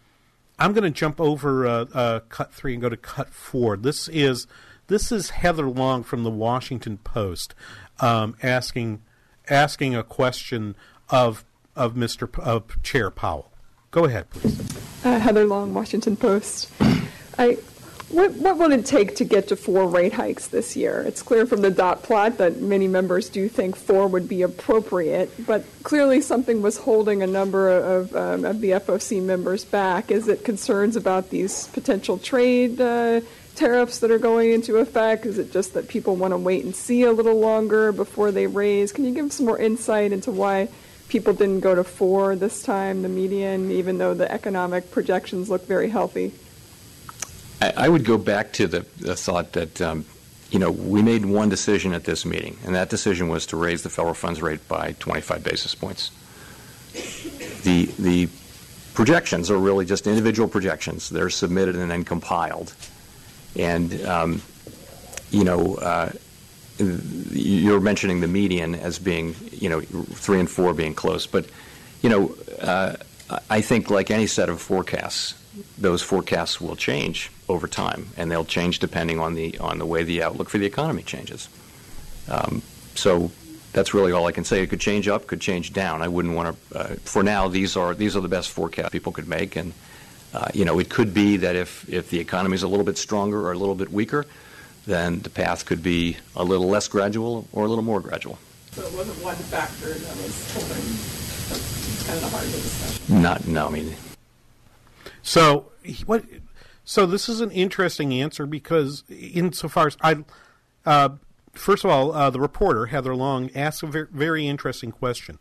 [0.60, 3.78] I'm going to jump over uh, uh, cut three and go to cut four.
[3.78, 4.48] This is
[4.88, 7.54] this is Heather Long from the Washington Post
[8.00, 9.02] um, asking
[9.50, 10.76] asking a question
[11.10, 12.32] of of Mr.
[12.32, 13.52] P- of Chair Powell.
[13.92, 14.60] Go ahead, please.
[15.06, 16.72] Uh, Heather Long, Washington Post.
[17.38, 17.58] I,
[18.10, 21.02] what, what will it take to get to four rate hikes this year?
[21.02, 25.30] It's clear from the dot plot that many members do think four would be appropriate,
[25.46, 30.10] but clearly something was holding a number of, um, of the FOC members back.
[30.10, 33.20] Is it concerns about these potential trade uh,
[33.56, 35.26] tariffs that are going into effect?
[35.26, 38.48] Is it just that people want to wait and see a little longer before they
[38.48, 38.94] raise?
[38.94, 40.70] Can you give some more insight into why
[41.10, 45.68] people didn't go to four this time, the median, even though the economic projections look
[45.68, 46.32] very healthy?
[47.62, 50.06] I, I would go back to the, the thought that, um,
[50.52, 53.84] you know, we made one decision at this meeting, and that decision was to raise
[53.84, 56.12] the federal funds rate by 25 basis points.
[57.64, 58.30] The, the
[58.94, 61.10] projections are really just individual projections.
[61.10, 62.74] They're submitted and then compiled.
[63.56, 64.42] And, um,
[65.32, 66.12] you know, uh,
[66.80, 71.26] you're mentioning the median as being, you know, three and four being close.
[71.26, 71.48] But,
[72.02, 72.96] you know, uh,
[73.50, 75.34] I think like any set of forecasts,
[75.78, 80.04] those forecasts will change over time, and they'll change depending on the on the way
[80.04, 81.50] the outlook for the economy changes.
[82.30, 82.62] Um,
[82.96, 83.32] so
[83.74, 84.62] that's really all I can say.
[84.62, 86.02] It could change up, could change down.
[86.02, 86.80] I wouldn't want to.
[86.80, 89.74] Uh, for now, these are these are the best forecasts people could make, and
[90.34, 92.98] uh, you know, it could be that if if the economy is a little bit
[92.98, 94.26] stronger or a little bit weaker,
[94.86, 98.38] then the path could be a little less gradual or a little more gradual.
[98.72, 101.28] So it wasn't one factor that was holding
[102.06, 103.22] kind of the heart of the discussion.
[103.22, 103.96] Not no, I mean.
[105.24, 105.72] So
[106.06, 106.24] what?
[106.90, 110.24] So this is an interesting answer because, insofar as I,
[110.86, 111.10] uh,
[111.52, 115.38] first of all, uh, the reporter Heather Long asked a very, very interesting question.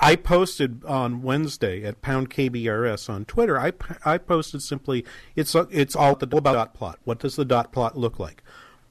[0.00, 3.60] I posted on Wednesday at pound KBRS on Twitter.
[3.60, 3.74] I,
[4.06, 5.04] I posted simply,
[5.36, 6.98] it's it's all the dot plot.
[7.04, 8.42] What does the dot plot look like?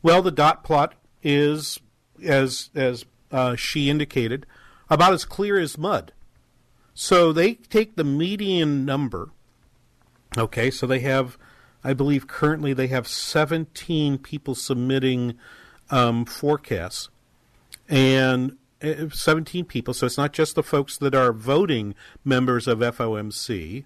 [0.03, 1.79] Well, the dot plot is,
[2.23, 4.45] as as uh, she indicated,
[4.87, 6.13] about as clear as mud.
[6.93, 9.31] So they take the median number.
[10.37, 11.39] Okay, so they have,
[11.83, 15.35] I believe currently they have 17 people submitting
[15.89, 17.09] um, forecasts,
[17.89, 19.93] and uh, 17 people.
[19.93, 23.85] So it's not just the folks that are voting members of FOMC,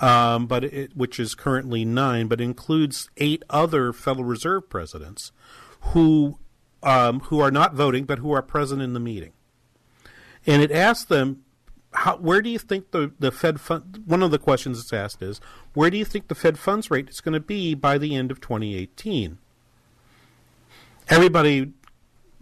[0.00, 5.32] um, but it, which is currently nine, but includes eight other Federal Reserve presidents
[5.80, 6.38] who
[6.82, 9.32] um, who are not voting but who are present in the meeting.
[10.44, 11.44] And it asks them,
[11.92, 14.02] how, where do you think the, the Fed fund?
[14.06, 15.40] One of the questions it's asked is,
[15.74, 18.30] where do you think the Fed funds rate is going to be by the end
[18.30, 19.38] of 2018?
[21.08, 21.72] Everybody,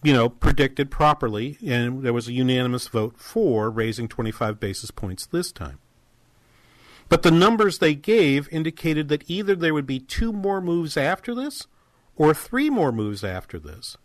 [0.03, 5.27] you know, predicted properly, and there was a unanimous vote for raising 25 basis points
[5.27, 5.79] this time.
[7.09, 11.35] But the numbers they gave indicated that either there would be two more moves after
[11.35, 11.67] this
[12.15, 13.97] or three more moves after this.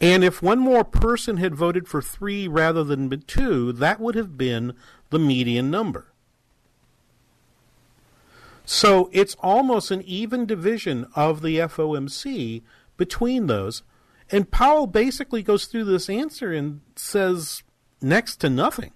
[0.00, 4.38] And if one more person had voted for three rather than two, that would have
[4.38, 4.74] been
[5.10, 6.12] the median number.
[8.64, 12.62] So it's almost an even division of the FOMC
[12.96, 13.82] between those.
[14.30, 17.62] And Powell basically goes through this answer and says
[18.02, 18.92] next to nothing.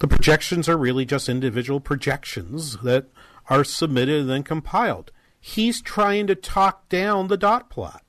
[0.00, 3.06] The projections are really just individual projections that
[3.48, 5.12] are submitted and then compiled.
[5.40, 8.05] He's trying to talk down the dot plot.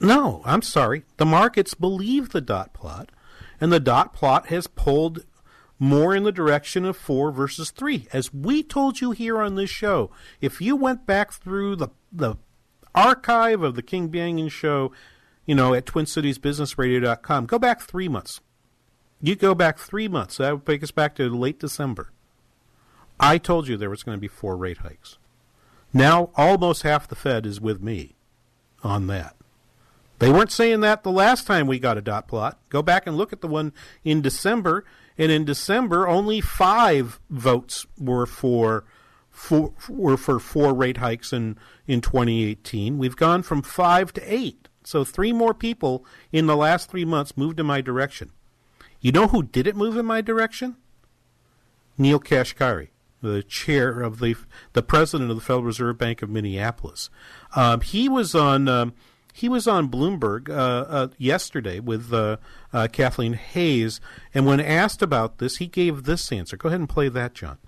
[0.00, 1.04] No, I'm sorry.
[1.16, 3.10] The markets believe the dot plot,
[3.60, 5.24] and the dot plot has pulled
[5.78, 8.08] more in the direction of four versus three.
[8.12, 12.36] As we told you here on this show, if you went back through the the
[12.94, 14.90] archive of the King Banaian show,
[15.44, 18.40] you know, at TwinCitiesBusinessRadio.com, go back three months.
[19.20, 20.38] You go back three months.
[20.38, 22.12] That would take us back to late December.
[23.18, 25.18] I told you there was going to be four rate hikes.
[25.92, 28.16] Now almost half the Fed is with me
[28.82, 29.35] on that.
[30.18, 32.58] They weren't saying that the last time we got a dot plot.
[32.70, 34.84] Go back and look at the one in December,
[35.18, 38.84] and in December only five votes were for
[39.30, 42.96] for were for four rate hikes in in 2018.
[42.96, 47.36] We've gone from five to eight, so three more people in the last three months
[47.36, 48.30] moved in my direction.
[49.00, 50.76] You know who didn't move in my direction?
[51.98, 52.88] Neel Kashkari,
[53.20, 54.34] the chair of the
[54.72, 57.10] the president of the Federal Reserve Bank of Minneapolis.
[57.54, 58.66] Um, he was on.
[58.66, 58.94] Um,
[59.36, 62.38] he was on Bloomberg uh, uh, yesterday with uh,
[62.72, 64.00] uh, Kathleen Hayes,
[64.32, 66.56] and when asked about this, he gave this answer.
[66.56, 67.58] Go ahead and play that, John.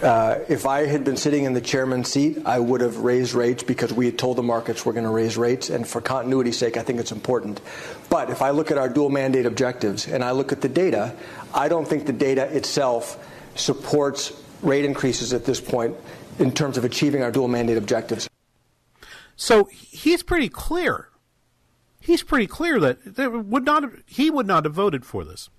[0.00, 3.62] Uh, if I had been sitting in the chairman's seat, I would have raised rates
[3.62, 6.78] because we had told the markets we're going to raise rates, and for continuity's sake,
[6.78, 7.60] I think it's important.
[8.08, 11.14] But if I look at our dual mandate objectives and I look at the data,
[11.52, 13.22] I don't think the data itself
[13.54, 15.94] supports rate increases at this point
[16.38, 18.30] in terms of achieving our dual mandate objectives.
[19.42, 21.08] So he's pretty clear.
[21.98, 25.50] He's pretty clear that there would not have, he would not have voted for this.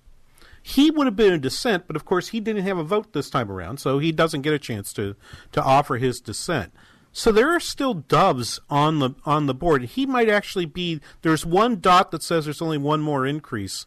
[0.62, 3.28] He would have been in dissent, but of course he didn't have a vote this
[3.28, 5.16] time around, so he doesn't get a chance to,
[5.52, 6.72] to offer his dissent.
[7.12, 9.84] So there are still doves on the on the board.
[9.84, 13.84] He might actually be there's one dot that says there's only one more increase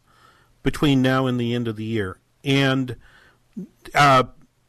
[0.61, 2.19] between now and the end of the year.
[2.43, 2.97] And
[3.95, 4.25] uh,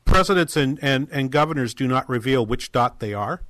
[0.07, 3.43] presidents and, and, and governors do not reveal which dot they are.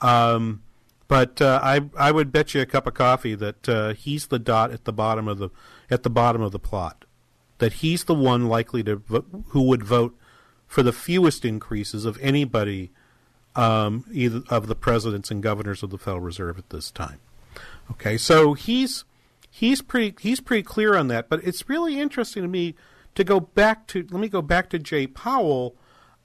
[0.00, 0.62] Um,
[1.08, 4.38] But uh, I I would bet you a cup of coffee that uh, he's the
[4.38, 5.48] dot at the bottom of the
[5.90, 7.06] at the bottom of the plot.
[7.58, 9.02] That he's the one likely to
[9.48, 10.16] who would vote
[10.66, 12.92] for the fewest increases of anybody,
[13.56, 17.20] um, either of the presidents and governors of the Federal Reserve at this time.
[17.90, 19.04] Okay, so he's
[19.50, 21.30] he's pretty he's pretty clear on that.
[21.30, 22.74] But it's really interesting to me
[23.14, 25.74] to go back to let me go back to Jay Powell,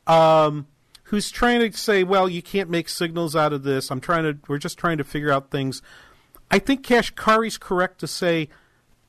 [0.05, 0.67] um,
[1.13, 3.91] who's trying to say, well, you can't make signals out of this.
[3.91, 5.79] I'm trying to we're just trying to figure out things.
[6.49, 8.49] I think Kashkari's correct to say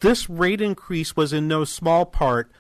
[0.01, 2.53] this rate increase was in no small part.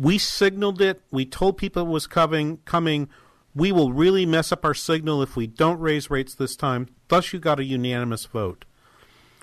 [0.00, 1.00] We signaled it.
[1.12, 2.58] We told people it was coming.
[2.64, 3.08] Coming.
[3.54, 6.88] We will really mess up our signal if we don't raise rates this time.
[7.06, 8.64] Thus, you got a unanimous vote.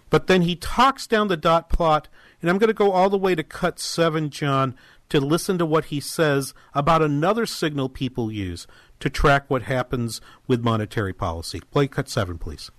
[0.09, 2.09] But then he talks down the dot plot,
[2.41, 4.75] and I'm going to go all the way to cut seven, John,
[5.09, 8.67] to listen to what he says about another signal people use
[8.99, 11.61] to track what happens with monetary policy.
[11.71, 12.71] Play cut seven, please.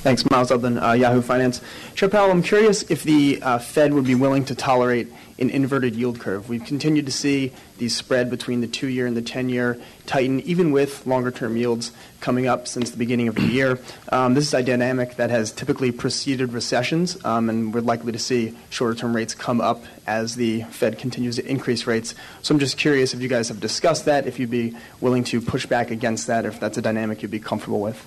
[0.00, 1.60] Thanks, Miles Udland, uh, Yahoo Finance.
[1.94, 5.94] Chair Powell, I'm curious if the uh, Fed would be willing to tolerate an inverted
[5.94, 6.48] yield curve.
[6.48, 9.76] We've continued to see the spread between the two year and the 10 year
[10.06, 13.78] tighten, even with longer term yields coming up since the beginning of the year.
[14.10, 18.18] Um, this is a dynamic that has typically preceded recessions, um, and we're likely to
[18.18, 22.14] see shorter term rates come up as the Fed continues to increase rates.
[22.40, 25.42] So I'm just curious if you guys have discussed that, if you'd be willing to
[25.42, 28.02] push back against that, or if that's a dynamic you'd be comfortable with.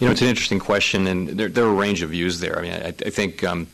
[0.00, 2.58] You know, it's an interesting question, and there, there are a range of views there.
[2.58, 3.68] I mean, I, I think um,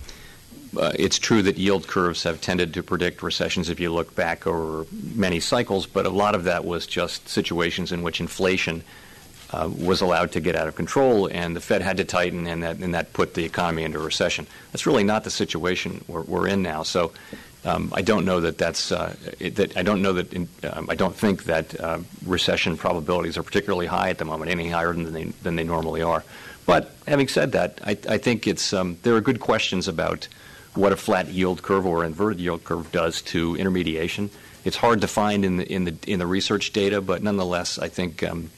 [0.77, 4.47] uh, it's true that yield curves have tended to predict recessions if you look back
[4.47, 8.83] over many cycles, but a lot of that was just situations in which inflation
[9.53, 12.63] uh, was allowed to get out of control, and the Fed had to tighten, and
[12.63, 14.47] that and that put the economy into recession.
[14.73, 16.83] That's really not the situation we're, we're in now.
[16.83, 17.13] So.
[17.65, 20.89] Um, I don't know that that's uh, it, that I don't know that in, um,
[20.89, 24.93] I don't think that uh, recession probabilities are particularly high at the moment, any higher
[24.95, 26.25] than they than they normally are.
[26.65, 30.27] But having said that, I, I think it's um, there are good questions about
[30.75, 34.31] what a flat yield curve or inverted yield curve does to intermediation.
[34.65, 37.89] It's hard to find in the in the in the research data, but nonetheless, I
[37.89, 38.51] think um,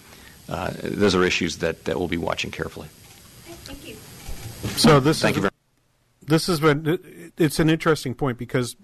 [0.49, 2.89] uh, those are issues that, that we'll be watching carefully.
[3.65, 3.97] Thank you.
[4.77, 5.53] So this Thank is, you very
[6.27, 8.77] This has been it's an interesting point because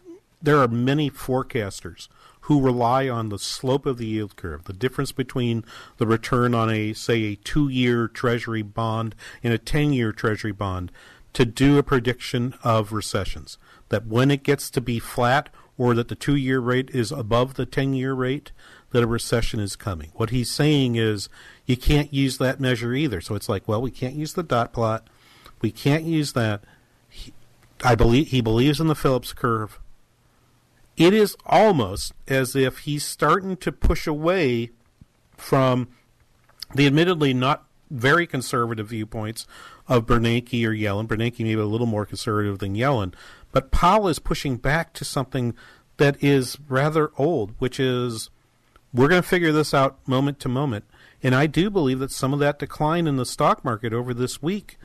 [0.42, 2.08] there are many forecasters
[2.42, 5.64] who rely on the slope of the yield curve, the difference between
[5.98, 10.90] the return on a say a 2-year treasury bond and a 10-year treasury bond
[11.34, 13.58] to do a prediction of recessions.
[13.90, 17.66] That when it gets to be flat or that the 2-year rate is above the
[17.66, 18.52] 10-year rate,
[18.90, 20.10] that a recession is coming.
[20.14, 21.28] What he's saying is
[21.66, 23.20] you can't use that measure either.
[23.20, 25.06] So it's like, well, we can't use the dot plot.
[25.60, 26.62] We can't use that.
[27.08, 27.34] He,
[27.84, 29.78] I believe he believes in the Phillips curve.
[30.98, 34.70] It is almost as if he's starting to push away
[35.36, 35.86] from
[36.74, 39.46] the admittedly not very conservative viewpoints
[39.86, 41.06] of Bernanke or Yellen.
[41.06, 43.14] Bernanke maybe a little more conservative than Yellen,
[43.52, 45.54] but Powell is pushing back to something
[45.98, 48.28] that is rather old, which is
[48.92, 50.84] we're going to figure this out moment to moment.
[51.22, 54.42] And I do believe that some of that decline in the stock market over this
[54.42, 54.76] week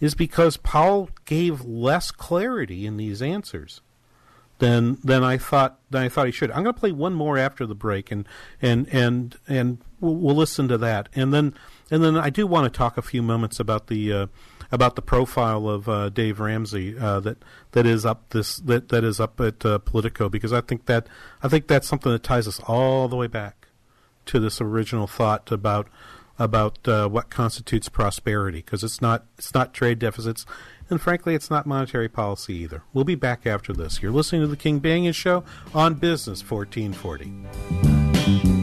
[0.00, 3.80] is because Powell gave less clarity in these answers
[4.62, 6.52] than than I thought than I thought he should.
[6.52, 8.28] I'm going to play one more after the break, and
[8.62, 11.54] and and and we'll, listen to that, and then
[11.90, 14.26] and then I do want to talk a few moments about the uh,
[14.70, 17.38] about the profile of uh, Dave Ramsey uh, that
[17.72, 21.08] that is up this that that is up at uh, Politico because I think that
[21.42, 23.66] I think that's something that ties us all the way back
[24.26, 25.88] to this original thought about
[26.38, 30.46] about uh, what constitutes prosperity because it's not it's not trade deficits
[30.90, 32.82] and frankly it's not monetary policy either.
[32.92, 34.02] We'll be back after this.
[34.02, 38.61] You're listening to the King Banaian Show on Business 1440.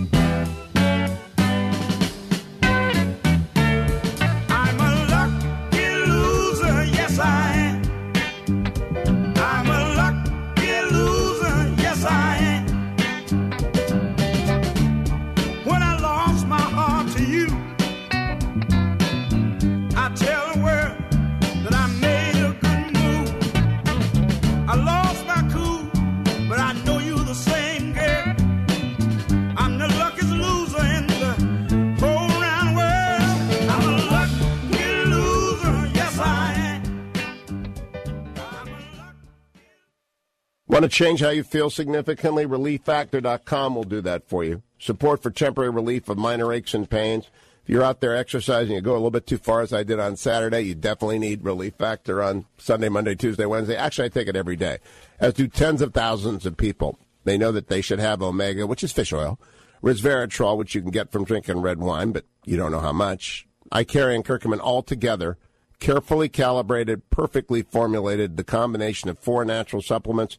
[40.80, 42.46] Want to change how you feel significantly?
[42.46, 44.64] ReliefFactor.com will do that for you.
[44.80, 47.26] Support for temporary relief of minor aches and pains.
[47.64, 50.00] If you're out there exercising, you go a little bit too far, as I did
[50.00, 53.76] on Saturday, you definitely need Relief Factor on Sunday, Monday, Tuesday, Wednesday.
[53.76, 54.78] Actually, I take it every day,
[55.20, 56.98] as do tens of thousands of people.
[57.26, 59.38] They know that they should have Omega, which is fish oil,
[59.84, 63.46] resveratrol, which you can get from drinking red wine, but you don't know how much.
[63.74, 65.38] Icariin and Curcumin all together,
[65.82, 70.38] carefully calibrated, perfectly formulated, the combination of four natural supplements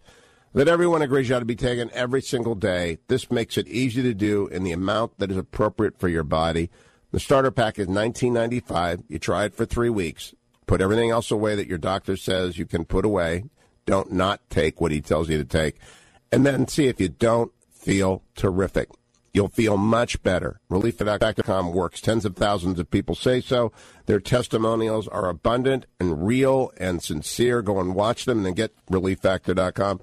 [0.53, 2.99] that everyone agrees you ought to be taking every single day.
[3.09, 6.71] This makes it easy to do in the amount that is appropriate for your body.
[7.13, 9.05] The starter pack is $19.95.
[9.09, 10.35] You try it for three weeks.
[10.67, 13.45] Put everything else away that your doctor says you can put away.
[13.87, 15.77] Don't not take what he tells you to take.
[16.31, 18.89] And then see if you don't feel terrific.
[19.33, 20.61] You'll feel much better.
[20.71, 22.01] ReliefFactor.com works.
[22.01, 23.73] Tens of thousands of people say so.
[24.07, 27.63] Their testimonials are abundant and real and sincere.
[27.63, 30.01] Go and watch them and then get ReliefFactor.com.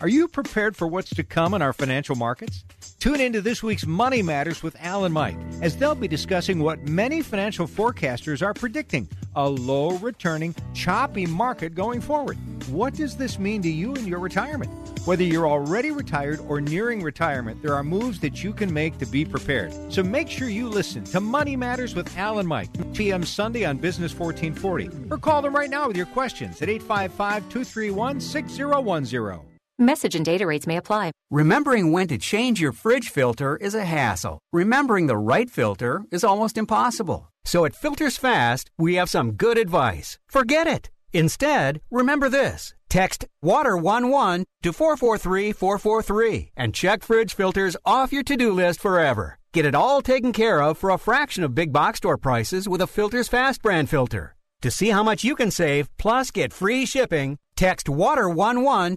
[0.00, 2.64] Are you prepared for what's to come in our financial markets?
[3.00, 7.20] Tune into this week's Money Matters with Alan Mike as they'll be discussing what many
[7.20, 12.38] financial forecasters are predicting a low returning, choppy market going forward.
[12.68, 14.70] What does this mean to you and your retirement?
[15.04, 19.06] Whether you're already retired or nearing retirement, there are moves that you can make to
[19.06, 19.74] be prepared.
[19.92, 23.24] So make sure you listen to Money Matters with Alan Mike, p.m.
[23.24, 25.10] Sunday on Business 1440.
[25.10, 29.47] Or call them right now with your questions at 855 231 6010.
[29.80, 31.12] Message and data rates may apply.
[31.30, 34.40] Remembering when to change your fridge filter is a hassle.
[34.52, 37.30] Remembering the right filter is almost impossible.
[37.44, 40.18] So at Filters Fast, we have some good advice.
[40.28, 40.90] Forget it.
[41.12, 42.74] Instead, remember this.
[42.88, 49.38] Text WATER11 to 443443 and check fridge filters off your to-do list forever.
[49.52, 52.80] Get it all taken care of for a fraction of big box store prices with
[52.80, 54.34] a Filters Fast brand filter.
[54.62, 58.96] To see how much you can save plus get free shipping, text WATER11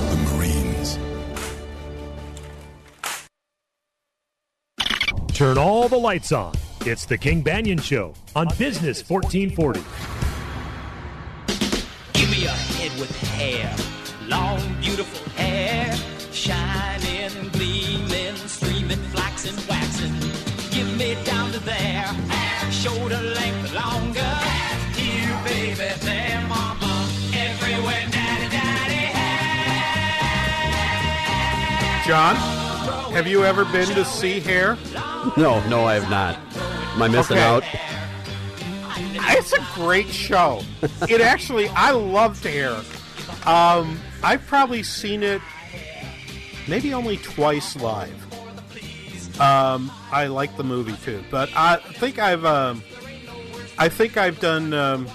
[5.41, 6.53] Turn all the lights on.
[6.81, 9.81] It's the King Banaian Show on Business 1440.
[12.13, 13.75] Give me a head with hair,
[14.27, 15.95] long, beautiful hair,
[16.31, 20.13] shining, gleaming, streaming, flaxen, waxing.
[20.69, 22.05] Give me down to there,
[22.69, 24.37] shoulder length longer.
[24.93, 29.09] Here, baby, there, mama, everywhere, daddy, daddy,
[32.07, 32.60] John,
[33.11, 34.77] have you ever been to see hair?
[35.37, 36.37] No, no, I have not.
[36.95, 37.45] Am I missing Okay.
[37.45, 37.63] out?
[39.33, 40.61] It's a great show.
[41.09, 42.75] It actually, I loved Hair.
[43.45, 45.41] Um, I've probably seen it
[46.67, 48.13] maybe only twice live.
[49.39, 52.83] Um, I like the movie too, but I think I've, um,
[53.77, 55.07] I think I've done, um,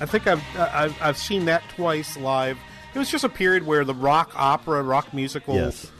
[0.00, 2.56] I think I've, I've, I've seen that twice live.
[2.94, 5.90] It was just a period where the rock opera, rock musical Yes.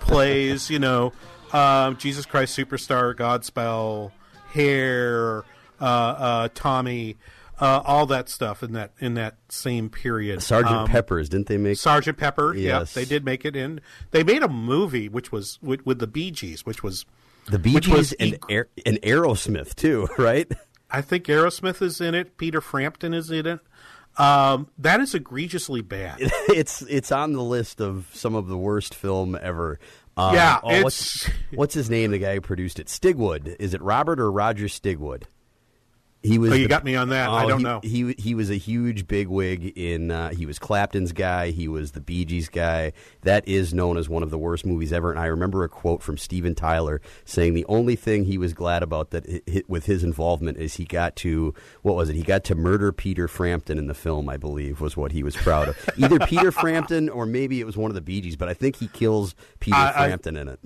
[0.00, 1.12] plays, you know,
[1.52, 4.10] um, Jesus Christ Superstar, Godspell,
[4.52, 5.44] Hair,
[5.80, 7.16] uh, uh, Tommy,
[7.60, 10.42] uh, all that stuff in that in that same period.
[10.42, 12.54] Sergeant Um, Peppers, didn't they make Sergeant Pepper.
[12.56, 12.94] Yes.
[12.96, 13.80] Yeah, they did make it in.
[14.10, 17.04] They made a movie which was with, with the Bee Gees, which was
[17.46, 20.50] the Bee which was Gees and, Aer- and Aerosmith too, right?
[20.90, 22.36] I think Aerosmith is in it.
[22.38, 23.60] Peter Frampton is in it.
[24.16, 26.16] Um, that is egregiously bad.
[26.20, 29.78] it's it's on the list of some of the worst film ever.
[30.16, 32.10] Um, Yeah, oh, what's, what's his name?
[32.10, 33.56] The guy who produced it, Stigwood.
[33.58, 35.22] Is it Robert or Roger Stigwood?
[36.22, 36.50] He was.
[36.52, 37.30] Oh, you the- got me on that.
[37.30, 37.80] I Oh, don't he, know.
[37.82, 40.10] He he was a huge bigwig in.
[40.10, 41.50] Uh, he was Clapton's guy.
[41.50, 42.92] He was the Bee Gees guy.
[43.22, 45.10] That is known as one of the worst movies ever.
[45.10, 48.82] And I remember a quote from Steven Tyler saying the only thing he was glad
[48.82, 52.16] about that with his involvement is he got to what was it?
[52.16, 54.28] He got to murder Peter Frampton in the film.
[54.28, 55.90] I believe was what he was proud of.
[55.96, 58.36] Either Peter Frampton or maybe it was one of the Bee Gees.
[58.36, 60.60] But I think he kills Peter I- I- Frampton in it.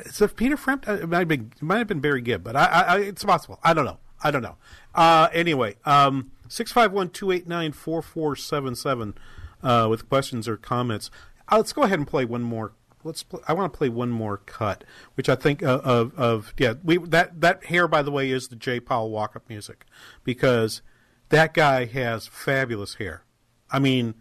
[0.00, 0.98] It's if Peter Frampton.
[1.02, 3.22] It might have been, it might have been Barry Gibb, but I, I, I, it's
[3.22, 3.60] possible.
[3.62, 3.98] I don't know.
[4.22, 4.56] I don't know.
[4.94, 9.14] Uh, anyway, um, six five one two eight nine four four seven seven
[9.62, 11.10] uh, with questions or comments.
[11.50, 12.72] Uh, let's go ahead and play one more.
[13.02, 13.22] Let's.
[13.22, 16.74] Pl- I want to play one more cut, which I think uh, of of yeah.
[16.84, 18.80] We that that hair by the way is the J.
[18.80, 19.86] Paul walk up music
[20.22, 20.82] because
[21.30, 23.24] that guy has fabulous hair.
[23.70, 24.14] I mean,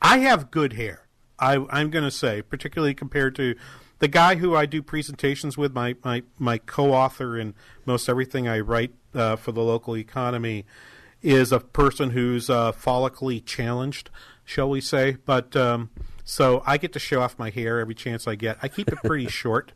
[0.00, 1.06] I have good hair.
[1.38, 3.54] I, I'm going to say, particularly compared to
[4.00, 8.60] the guy who I do presentations with, my, my, my co-author in most everything I
[8.60, 10.64] write uh, for the local economy,
[11.22, 14.10] is a person who's uh, follically challenged,
[14.44, 15.16] shall we say?
[15.24, 15.90] But um,
[16.24, 18.58] so I get to show off my hair every chance I get.
[18.62, 19.72] I keep it pretty short.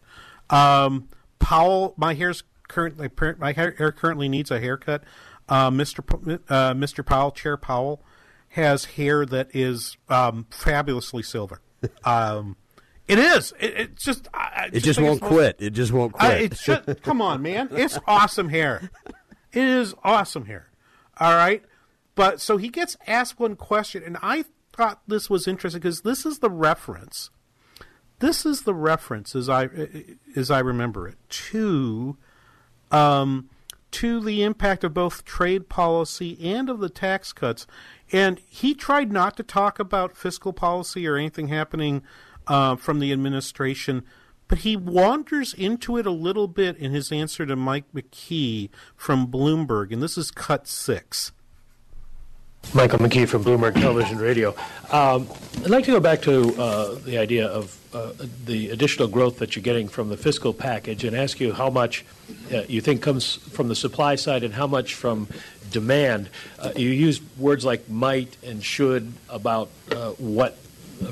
[0.50, 1.08] Um,
[1.38, 3.08] Powell, my hair's currently
[3.38, 5.02] my hair, currently needs a haircut.
[5.48, 6.06] Uh, Mr.
[6.06, 7.04] P- uh, Mr.
[7.04, 8.02] Powell, Chair Powell,
[8.50, 11.60] has hair that is um, fabulously silver.
[12.04, 12.56] Um,
[13.08, 13.52] it is.
[13.58, 14.28] It, it's just.
[14.32, 15.56] I, I It just won't it's most- quit.
[15.58, 16.52] It just won't I- quit.
[16.52, 17.68] it should, come on, man.
[17.72, 18.88] It's awesome hair.
[19.52, 20.68] It is awesome here.
[21.18, 21.62] All right.
[22.14, 26.26] But so he gets asked one question, and I thought this was interesting because this
[26.26, 27.30] is the reference.
[28.18, 29.68] This is the reference, as I
[30.36, 32.16] as I remember it, to
[32.90, 33.48] um,
[33.92, 37.66] to the impact of both trade policy and of the tax cuts.
[38.12, 42.02] And he tried not to talk about fiscal policy or anything happening
[42.46, 44.04] uh, from the administration,
[44.52, 49.26] but he wanders into it a little bit in his answer to Mike McKee from
[49.26, 49.94] Bloomberg.
[49.94, 51.32] And this is cut six.
[52.74, 54.54] Michael McKee from Bloomberg Television Radio.
[54.90, 55.26] Um,
[55.64, 58.12] I'd like to go back to uh, the idea of uh,
[58.44, 62.04] the additional growth that you're getting from the fiscal package and ask you how much
[62.52, 65.28] uh, you think comes from the supply side and how much from
[65.70, 66.28] demand.
[66.58, 70.58] Uh, you used words like might and should about uh, what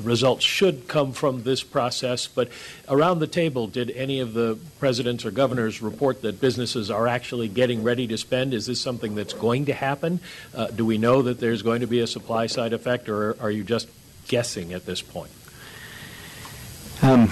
[0.01, 2.49] results should come from this process, but
[2.87, 7.47] around the table, did any of the presidents or governors report that businesses are actually
[7.47, 8.53] getting ready to spend?
[8.53, 10.19] Is this something that's going to happen?
[10.53, 13.51] Uh, do we know that there's going to be a supply side effect, or are
[13.51, 13.87] you just
[14.27, 15.31] guessing at this point?
[17.01, 17.31] Um,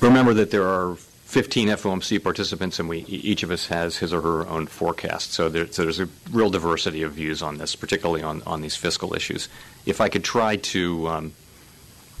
[0.00, 0.96] remember that there are
[1.30, 5.32] 15 FOMC participants, and we each of us has his or her own forecast.
[5.32, 8.74] So, there, so there's a real diversity of views on this, particularly on, on these
[8.74, 9.48] fiscal issues.
[9.86, 11.32] If I could try to um,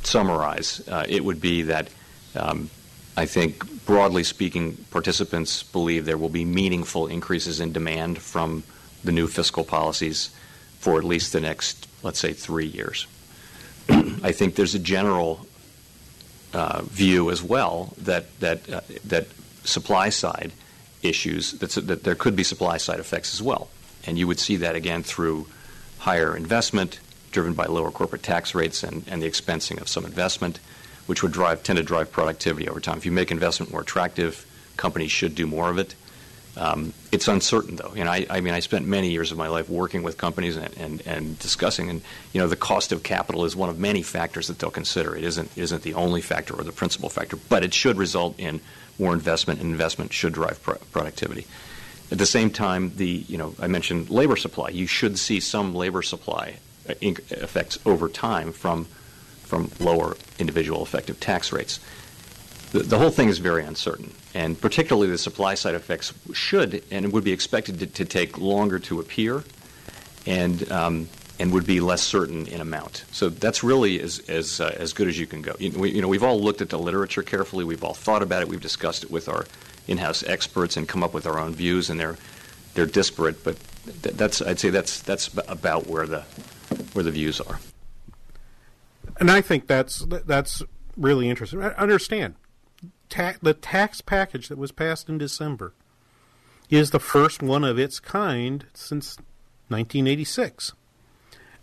[0.04, 1.88] summarize, uh, it would be that
[2.36, 2.70] um,
[3.16, 8.62] I think, broadly speaking, participants believe there will be meaningful increases in demand from
[9.02, 10.30] the new fiscal policies
[10.78, 13.08] for at least the next, let's say, three years.
[13.88, 15.48] I think there's a general
[16.52, 19.26] uh, view as well that that uh, that
[19.64, 20.52] supply side
[21.02, 23.68] issues that, that there could be supply side effects as well,
[24.06, 25.46] and you would see that again through
[25.98, 30.58] higher investment driven by lower corporate tax rates and, and the expensing of some investment,
[31.06, 32.98] which would drive tend to drive productivity over time.
[32.98, 34.46] If you make investment more attractive,
[34.76, 35.94] companies should do more of it.
[36.56, 37.92] Um, it's uncertain, though.
[37.94, 40.56] You know, I, I mean, I spent many years of my life working with companies
[40.56, 44.02] and, and, and discussing, and you know, the cost of capital is one of many
[44.02, 45.16] factors that they'll consider.
[45.16, 48.60] It isn't isn't the only factor or the principal factor, but it should result in
[48.98, 51.46] more investment, and investment should drive pro- productivity.
[52.10, 54.70] At the same time, the you know, I mentioned labor supply.
[54.70, 56.56] You should see some labor supply
[56.88, 58.86] uh, effects over time from
[59.44, 61.80] from lower individual effective tax rates.
[62.72, 67.12] The, the whole thing is very uncertain, and particularly the supply side effects should and
[67.12, 69.42] would be expected to, to take longer to appear,
[70.26, 71.08] and um,
[71.40, 73.04] and would be less certain in amount.
[73.10, 75.56] So that's really as as uh, as good as you can go.
[75.58, 77.64] You, we, you know, we've all looked at the literature carefully.
[77.64, 78.48] We've all thought about it.
[78.48, 79.46] We've discussed it with our
[79.88, 82.16] in-house experts and come up with our own views, and they're
[82.74, 83.42] they're disparate.
[83.42, 83.56] But
[84.02, 86.20] th- that's I'd say that's that's about where the
[86.92, 87.58] where the views are.
[89.18, 90.62] And I think that's that's
[90.96, 91.62] really interesting.
[91.62, 92.34] I Understand,
[93.10, 95.74] ta- the tax package that was passed in December
[96.70, 99.16] is the first one of its kind since
[99.68, 100.72] 1986,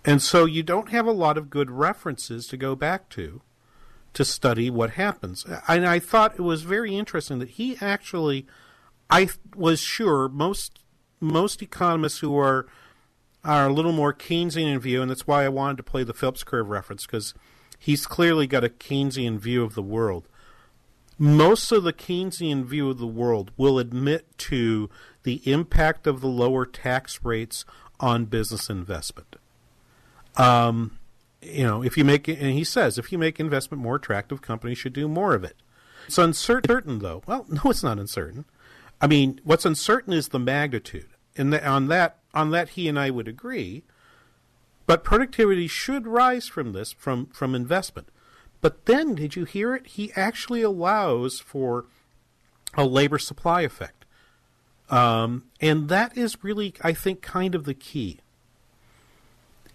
[0.06, 3.42] and so you don't have a lot of good references to go back to
[4.14, 5.46] to study what happens.
[5.68, 8.48] And I thought it was very interesting that he actually,
[9.10, 10.80] I was sure most
[11.20, 12.68] most economists who are
[13.44, 16.14] are a little more Keynesian in view, and that's why I wanted to play the
[16.14, 17.34] Phillips curve reference because
[17.80, 20.28] he's clearly got a Keynesian view of the world.
[21.18, 24.90] Most of the Keynesian view of the world will admit to
[25.24, 27.66] the impact of the lower tax rates
[28.00, 29.36] on business investment.
[30.36, 31.00] Um,
[31.42, 34.78] you know, if you make and he says, if you make investment more attractive, companies
[34.78, 35.56] should do more of it.
[36.08, 37.24] It's uncertain, though.
[37.26, 38.46] Well, no, it's not uncertain.
[39.02, 42.98] I mean, what's uncertain is the magnitude, and the, on that, on that, he and
[42.98, 43.84] I would agree.
[44.88, 48.08] But productivity should rise from this, from from investment.
[48.62, 49.88] But then, did you hear it?
[49.88, 51.86] He actually allows for
[52.76, 54.06] a labor supply effect,
[54.90, 58.20] um, and that is really, I think, kind of the key.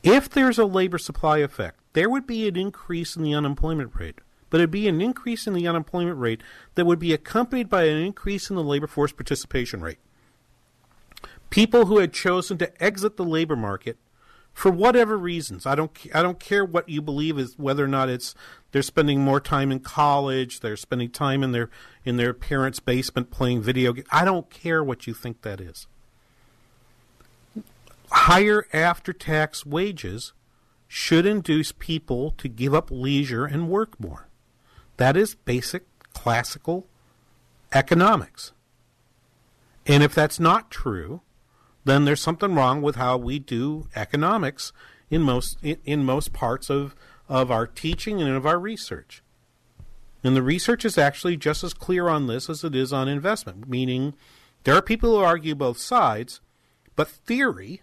[0.02, 4.20] If there's a labor supply effect, there would be an increase in the unemployment rate,
[4.50, 6.42] but it'd be an increase in the unemployment rate
[6.74, 9.98] that would be accompanied by an increase in the labor force participation rate.
[11.50, 13.96] People who had chosen to exit the labor market
[14.52, 15.66] for whatever reasons.
[15.66, 18.34] I don't I don't care what you believe is whether or not it's
[18.70, 21.70] they're spending more time in college, they're spending time in their
[22.04, 24.08] in their parents' basement playing video games.
[24.10, 25.86] I don't care what you think that is.
[28.10, 30.34] Higher after-tax wages
[30.86, 34.28] should induce people to give up leisure and work more.
[34.98, 36.86] That is basic classical
[37.72, 38.52] economics.
[39.86, 41.22] And if that's not true,
[41.84, 44.72] then there's something wrong with how we do economics
[45.10, 46.94] in most in, in most parts of,
[47.28, 49.22] of our teaching and of our research.
[50.24, 53.68] And the research is actually just as clear on this as it is on investment,
[53.68, 54.14] meaning
[54.64, 56.40] there are people who argue both sides,
[56.94, 57.82] but theory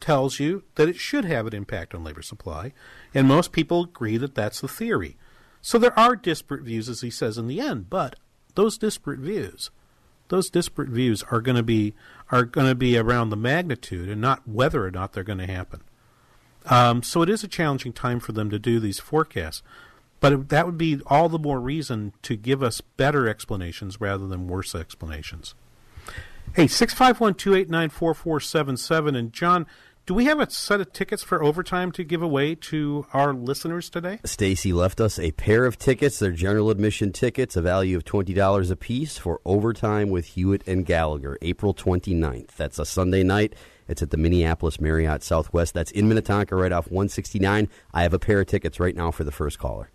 [0.00, 2.72] tells you that it should have an impact on labor supply,
[3.14, 5.16] and most people agree that that's the theory.
[5.62, 8.16] So there are disparate views, as he says in the end, but
[8.54, 9.70] those disparate views,
[10.28, 11.94] those disparate views are going to be
[12.30, 15.46] are going to be around the magnitude and not whether or not they're going to
[15.46, 15.80] happen.
[16.66, 19.62] Um, so it is a challenging time for them to do these forecasts,
[20.18, 24.26] but it, that would be all the more reason to give us better explanations rather
[24.26, 25.54] than worse explanations.
[26.54, 29.66] Hey, six five one two eight nine four four seven seven, and John,
[30.06, 33.90] do we have a set of tickets for overtime to give away to our listeners
[33.90, 34.20] today?
[34.24, 36.20] Stacy left us a pair of tickets.
[36.20, 41.36] They're general admission tickets, a value of $20 apiece for overtime with Hewitt and Gallagher,
[41.42, 42.52] April 29th.
[42.52, 43.54] That's a Sunday night.
[43.88, 45.74] It's at the Minneapolis Marriott Southwest.
[45.74, 47.68] That's in Minnetonka, right off 169.
[47.92, 49.90] I have a pair of tickets right now for the first caller.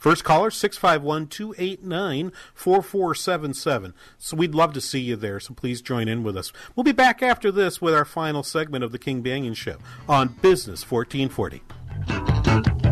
[0.00, 3.92] First caller, 651 289 4477.
[4.16, 6.54] So we'd love to see you there, so please join in with us.
[6.74, 9.76] We'll be back after this with our final segment of the King Banaian Show
[10.08, 12.89] on Business 1440.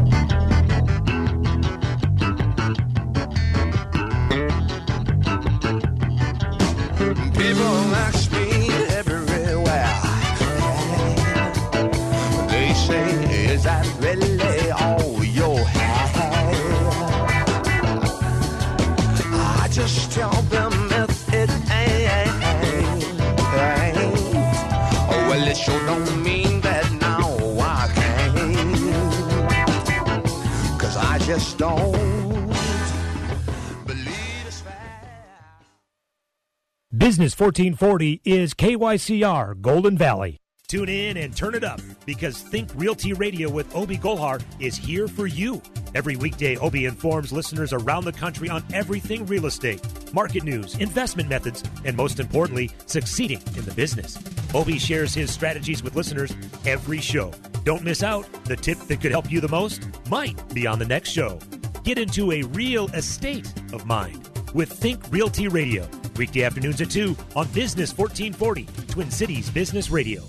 [36.91, 40.39] Business 1440 is KYCR Golden Valley.
[40.69, 45.09] Tune in and turn it up because Think Realty Radio with Abhi Golhar is here
[45.09, 45.63] for you.
[45.95, 49.81] Every weekday, Abhi informs listeners around the country on everything real estate,
[50.13, 54.19] market news, investment methods, and most importantly, succeeding in the business.
[54.53, 57.33] Abhi shares his strategies with listeners every show.
[57.65, 58.27] Don't miss out.
[58.45, 61.39] The tip that could help you the most might be on the next show.
[61.83, 65.89] Get into a real estate of mind with Think Realty Radio.
[66.17, 70.29] Weekday afternoons at 2 on Business 1440, Twin Cities Business Radio.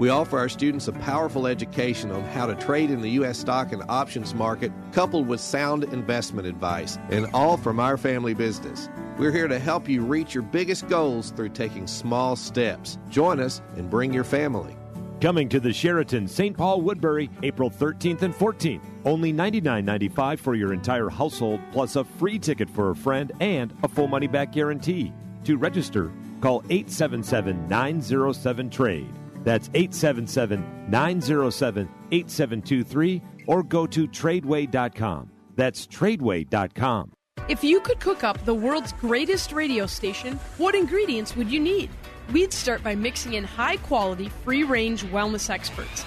[0.00, 3.38] We offer our students a powerful education on how to trade in the U.S.
[3.38, 8.88] stock and options market, coupled with sound investment advice, and all from our family business.
[9.18, 12.96] We're here to help you reach your biggest goals through taking small steps.
[13.10, 14.74] Join us and bring your family.
[15.20, 16.56] Coming to the Sheraton St.
[16.56, 18.80] Paul Woodbury April 13th and 14th.
[19.04, 23.88] Only $99.95 for your entire household, plus a free ticket for a friend and a
[23.88, 25.12] full money back guarantee.
[25.44, 29.19] To register, call 877 907 TRADE.
[29.44, 35.30] That's 877 907 8723 or go to tradeway.com.
[35.56, 37.12] That's tradeway.com.
[37.48, 41.90] If you could cook up the world's greatest radio station, what ingredients would you need?
[42.32, 46.04] We'd start by mixing in high quality, free range wellness experts.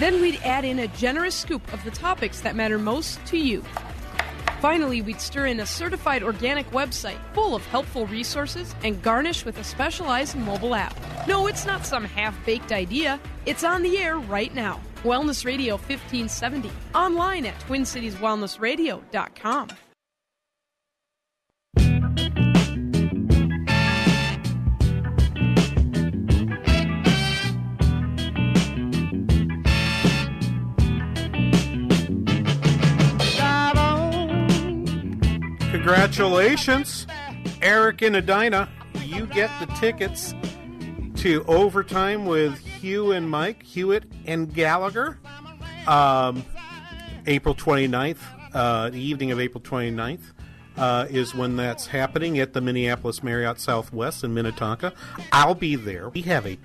[0.00, 3.62] Then we'd add in a generous scoop of the topics that matter most to you.
[4.64, 9.58] Finally, we'd stir in a certified organic website full of helpful resources and garnish with
[9.58, 10.96] a specialized mobile app.
[11.28, 14.80] No, it's not some half baked idea, it's on the air right now.
[15.02, 19.68] Wellness Radio 1570, online at TwinCitiesWellnessRadio.com.
[35.84, 37.06] Congratulations,
[37.60, 38.70] Eric and Adina.
[39.04, 40.34] You get the tickets
[41.16, 45.18] to Overtime with Hugh and Mike, Hewitt and Gallagher.
[45.86, 46.42] Um,
[47.26, 48.16] April 29th,
[48.54, 50.22] uh, the evening of April 29th,
[50.78, 54.94] uh, is when that's happening at the Minneapolis Marriott Southwest in Minnetonka.
[55.32, 56.08] I'll be there.
[56.08, 56.56] We have a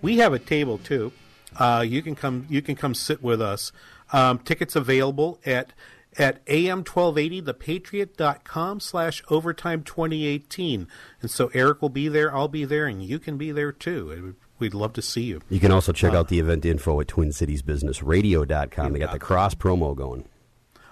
[0.00, 1.12] we have a table too.
[1.58, 3.70] Uh, you can come you can come sit with us.
[4.14, 5.74] Um, tickets available at
[6.18, 10.86] at am1280thepatriot.com slash overtime 2018
[11.20, 14.34] and so eric will be there i'll be there and you can be there too
[14.58, 18.92] we'd love to see you You can also check out the event info at TwinCitiesBusinessRadio.com.
[18.92, 20.28] They got the cross promo going.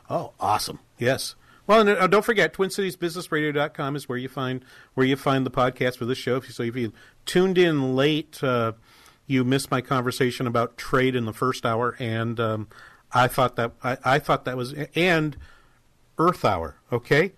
[0.08, 0.80] Oh, awesome!
[0.98, 1.36] Yes.
[1.68, 4.64] Well, and uh, don't forget, TwinCitiesBusinessRadio.com is where you find
[4.94, 6.36] where you find the podcast for this show.
[6.36, 6.92] If you, so if you
[7.26, 8.72] tuned in late, uh,
[9.28, 12.66] you missed my conversation about trade in the first hour, and um,
[13.12, 15.36] I thought that I, I thought that was and
[16.18, 16.76] Earth Hour.
[16.92, 17.32] Okay,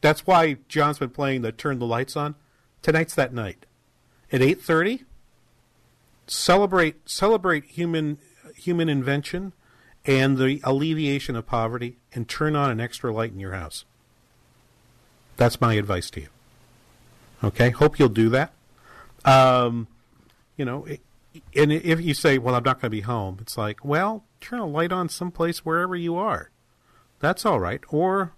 [0.00, 2.34] that's why John's been playing the Turn the Lights On.
[2.82, 3.66] Tonight's that night
[4.32, 5.04] at eight thirty.
[6.26, 8.18] Celebrate celebrate human
[8.54, 9.52] human invention
[10.04, 13.84] and the alleviation of poverty, and turn on an extra light in your house.
[15.36, 16.28] That's my advice to you.
[17.44, 18.52] Okay, hope you'll do that.
[19.24, 19.88] Um,
[20.56, 21.00] you know, i-
[21.54, 24.60] and if you say, "Well, I'm not going to be home," it's like, well, turn
[24.60, 26.50] a light on someplace wherever you are.
[27.20, 27.80] That's all right.
[27.88, 28.32] Or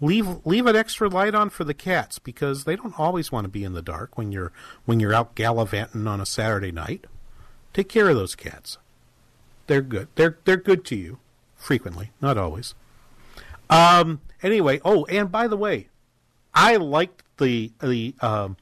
[0.00, 3.50] leave leave an extra light on for the cats because they don't always want to
[3.50, 4.52] be in the dark when you're
[4.84, 7.06] when you're out gallivanting on a Saturday night.
[7.72, 8.78] Take care of those cats.
[9.66, 10.08] They're good.
[10.14, 11.18] They're they're good to you
[11.56, 12.74] frequently, not always.
[13.68, 14.20] Um.
[14.42, 14.80] Anyway.
[14.84, 15.88] Oh, and by the way,
[16.54, 18.56] I liked the the um,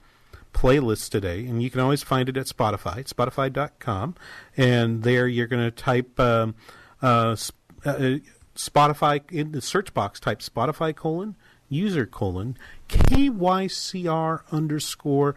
[0.59, 4.17] playlist today, and you can always find it at Spotify, Spotify.com,
[4.57, 6.57] and there you're going to type um,
[7.01, 7.37] uh,
[7.85, 8.17] uh,
[8.57, 10.19] Spotify in the search box.
[10.19, 11.37] Type Spotify colon
[11.69, 15.37] user colon KYCR underscore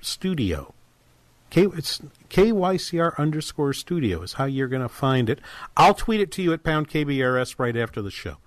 [0.00, 0.72] studio.
[1.50, 2.00] K, it's
[2.30, 5.40] KYCR underscore studio is how you're going to find it.
[5.76, 8.38] I'll tweet it to you at pound KBRS right after the show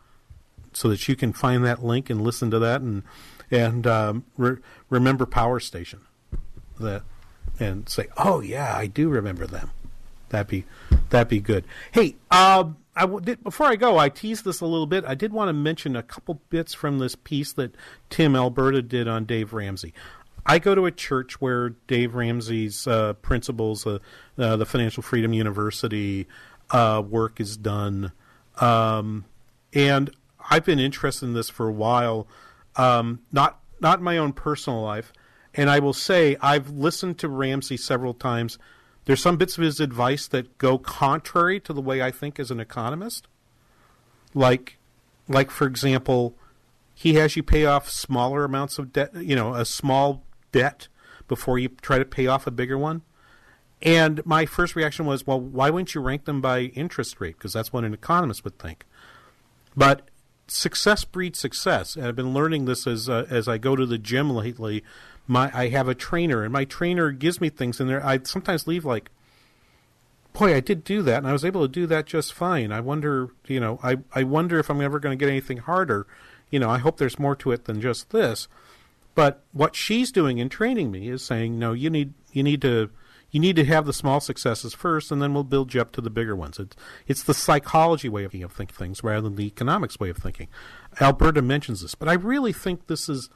[0.74, 3.03] so that you can find that link and listen to that and
[3.51, 4.57] and um, re-
[4.89, 6.01] remember Power Station
[6.79, 7.03] that
[7.59, 9.71] and say, oh yeah, I do remember them.
[10.29, 10.65] That'd be
[11.09, 11.65] that'd be good.
[11.91, 15.03] Hey, um, I w- did, before I go, I teased this a little bit.
[15.05, 17.75] I did want to mention a couple bits from this piece that
[18.09, 19.93] Tim Alberta did on Dave Ramsey.
[20.45, 23.99] I go to a church where Dave Ramsey's uh, principles, uh,
[24.37, 26.27] uh, the Financial Freedom University
[26.71, 28.11] uh, work is done,
[28.59, 29.25] um,
[29.73, 30.11] and
[30.49, 32.27] I've been interested in this for a while.
[32.76, 35.13] Um, not not my own personal life,
[35.53, 38.57] and I will say I've listened to Ramsey several times.
[39.05, 42.51] There's some bits of his advice that go contrary to the way I think as
[42.51, 43.28] an economist.
[44.34, 44.78] Like,
[45.28, 46.36] like for example,
[46.93, 50.88] he has you pay off smaller amounts of debt, you know, a small debt
[51.28, 53.01] before you try to pay off a bigger one.
[53.82, 57.38] And my first reaction was, well, why wouldn't you rank them by interest rate?
[57.38, 58.86] Because that's what an economist would think.
[59.78, 60.09] But
[60.49, 63.97] success breeds success, and I've been learning this as uh, as I go to the
[63.97, 64.83] gym lately.
[65.27, 68.67] My I have a trainer, and my trainer gives me things, and there I sometimes
[68.67, 69.11] leave like,
[70.33, 72.71] boy, I did do that, and I was able to do that just fine.
[72.71, 76.07] I wonder, you know, I I wonder if I'm ever going to get anything harder.
[76.49, 78.47] You know, I hope there's more to it than just this.
[79.15, 82.89] But what she's doing in training me is saying, no, you need you need to
[83.32, 86.01] you need to have the small successes first, and then we'll build you up to
[86.01, 86.59] the bigger ones.
[86.59, 86.75] It's
[87.07, 90.47] it's the psychology way of thinking of things rather than the economics way of thinking.
[90.99, 93.30] Alberta mentions this, but I really think this is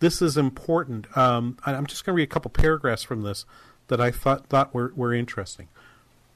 [0.00, 1.16] this is important.
[1.16, 3.44] Um, I'm just going to read a couple paragraphs from this
[3.88, 5.68] that I thought thought were were interesting.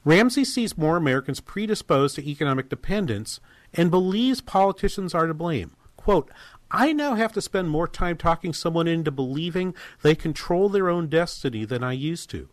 [0.04, 3.40] Ramsey sees more Americans predisposed to economic dependence
[3.74, 5.76] and believes politicians are to blame.
[5.96, 6.30] Quote,
[6.70, 11.08] I now have to spend more time talking someone into believing they control their own
[11.08, 12.48] destiny than I used to.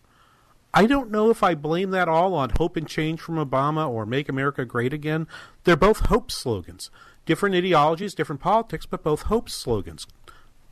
[0.77, 4.05] I don't know if I blame that all on hope and change from Obama or
[4.05, 5.25] make America great again.
[5.63, 6.91] They're both hope slogans.
[7.25, 10.05] Different ideologies, different politics, but both hope slogans.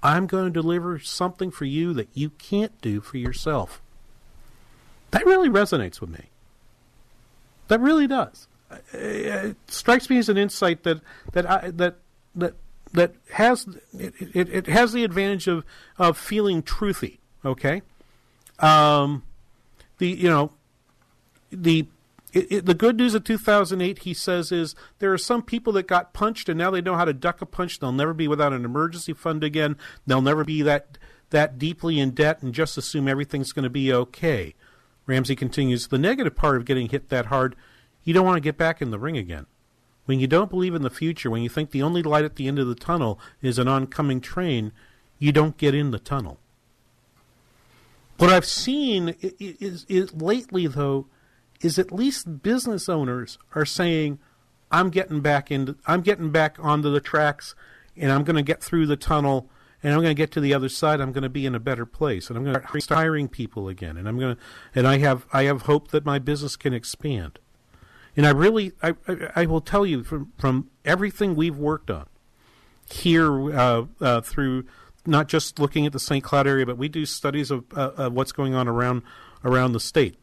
[0.03, 3.81] I'm going to deliver something for you that you can't do for yourself.
[5.11, 6.25] That really resonates with me.
[7.69, 8.49] That really does.
[8.91, 10.99] It strikes me as an insight that
[11.31, 11.97] that I, that
[12.35, 12.55] that
[12.91, 15.63] that has it, it, it has the advantage of
[15.97, 17.19] of feeling truthy.
[17.45, 17.83] Okay,
[18.59, 19.23] um,
[20.03, 20.51] the you know
[21.49, 21.87] the
[22.33, 25.87] it, it, the good news of 2008, he says, is there are some people that
[25.87, 27.79] got punched and now they know how to duck a punch.
[27.79, 29.77] They'll never be without an emergency fund again.
[30.07, 30.97] They'll never be that
[31.29, 34.55] that deeply in debt and just assume everything's going to be okay.
[35.05, 37.55] Ramsey continues, the negative part of getting hit that hard,
[38.03, 39.45] you don't want to get back in the ring again.
[40.05, 42.47] When you don't believe in the future, when you think the only light at the
[42.47, 44.71] end of the tunnel is an oncoming train,
[45.17, 46.39] you don't get in the tunnel.
[48.23, 51.07] What I've seen is, is, lately, though,
[51.59, 54.17] is at least business owners are saying,
[54.71, 57.53] "I'm getting back into, I'm getting back onto the tracks,
[57.97, 59.49] and I'm going to get through the tunnel,
[59.83, 61.01] and I'm going to get to the other side.
[61.01, 63.67] I'm going to be in a better place, and I'm going to start hiring people
[63.67, 64.41] again, and I'm going to,
[64.73, 67.39] and I have, I have hope that my business can expand."
[68.15, 68.93] And I really, I,
[69.35, 72.05] I will tell you from from everything we've worked on
[72.89, 74.63] here uh, uh, through
[75.05, 76.23] not just looking at the St.
[76.23, 79.03] Cloud area, but we do studies of, uh, of what's going on around
[79.43, 80.15] around the state.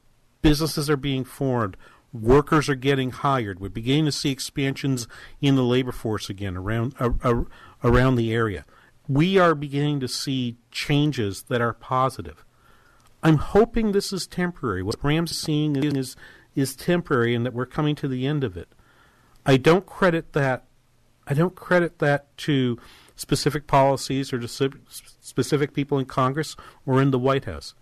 [0.42, 1.76] Businesses are being formed.
[2.12, 3.60] Workers are getting hired.
[3.60, 5.06] We're beginning to see expansions
[5.40, 7.42] in the labor force again around uh,
[7.84, 8.64] around the area.
[9.06, 12.44] We are beginning to see changes that are positive.
[13.22, 14.82] I'm hoping this is temporary.
[14.82, 16.16] What Ram's seeing is
[16.54, 18.68] is temporary, and that we're coming to the end of it.
[19.46, 20.64] I don't credit that.
[21.26, 22.78] I don't credit that to
[23.20, 24.48] specific policies or to
[25.20, 26.56] specific people in Congress
[26.86, 27.74] or in the White House.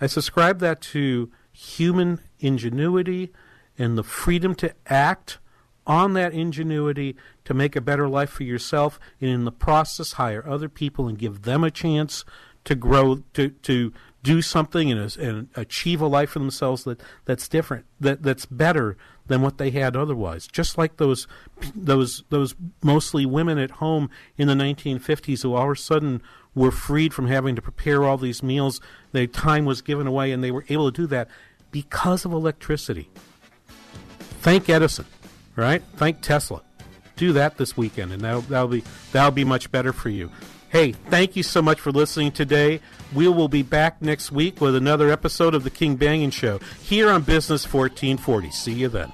[0.00, 3.30] I subscribe that to human ingenuity
[3.78, 5.38] and the freedom to act
[5.86, 7.14] on that ingenuity
[7.44, 11.18] to make a better life for yourself and in the process hire other people and
[11.18, 12.24] give them a chance
[12.64, 17.48] to grow to to do something and, and achieve a life for themselves that, that's
[17.48, 18.96] different that that's better
[19.30, 20.48] than what they had otherwise.
[20.48, 21.28] Just like those
[21.74, 26.20] those those mostly women at home in the 1950s who all of a sudden
[26.52, 28.80] were freed from having to prepare all these meals.
[29.12, 31.28] Their time was given away and they were able to do that
[31.70, 33.08] because of electricity.
[34.42, 35.06] Thank edison
[35.54, 35.82] right?
[35.96, 36.62] Thank tesla.
[37.16, 40.30] Do that this weekend and that'll, that'll be that'll be much better for you
[40.70, 42.80] Hey, thank you so much for listening today.
[43.12, 47.10] We will be back next week with another episode of The King Banaian Show here
[47.10, 48.52] on Business 1440.
[48.52, 49.12] See you then.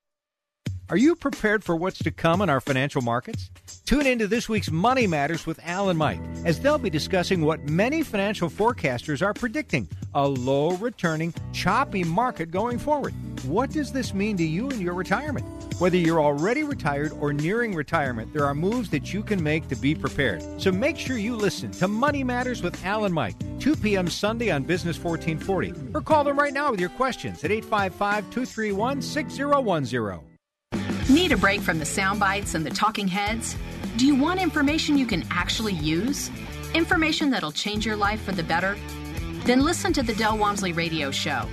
[0.89, 3.51] Are you prepared for what's to come in our financial markets?
[3.87, 7.69] Tune into this week's Money Matters with Al and Mike as they'll be discussing what
[7.69, 13.13] many financial forecasters are predicting a low returning, choppy market going forward.
[13.47, 15.45] What does this mean to you and your retirement?
[15.81, 19.77] Whether you're already retired or nearing retirement, there are moves that you can make to
[19.77, 20.45] be prepared.
[20.61, 24.09] So make sure you listen to Money Matters with Al and Mike, 2 p.m.
[24.09, 25.95] Sunday on Business 1440.
[25.95, 30.26] Or call them right now with your questions at 855 231 6010.
[31.09, 33.57] Need a break from the sound bites and the talking heads?
[33.97, 36.33] Do you want information you can actually use?
[36.75, 38.77] Information that'll change your life for the better?
[39.45, 41.49] Then listen to the Del Walmsley Radio Show.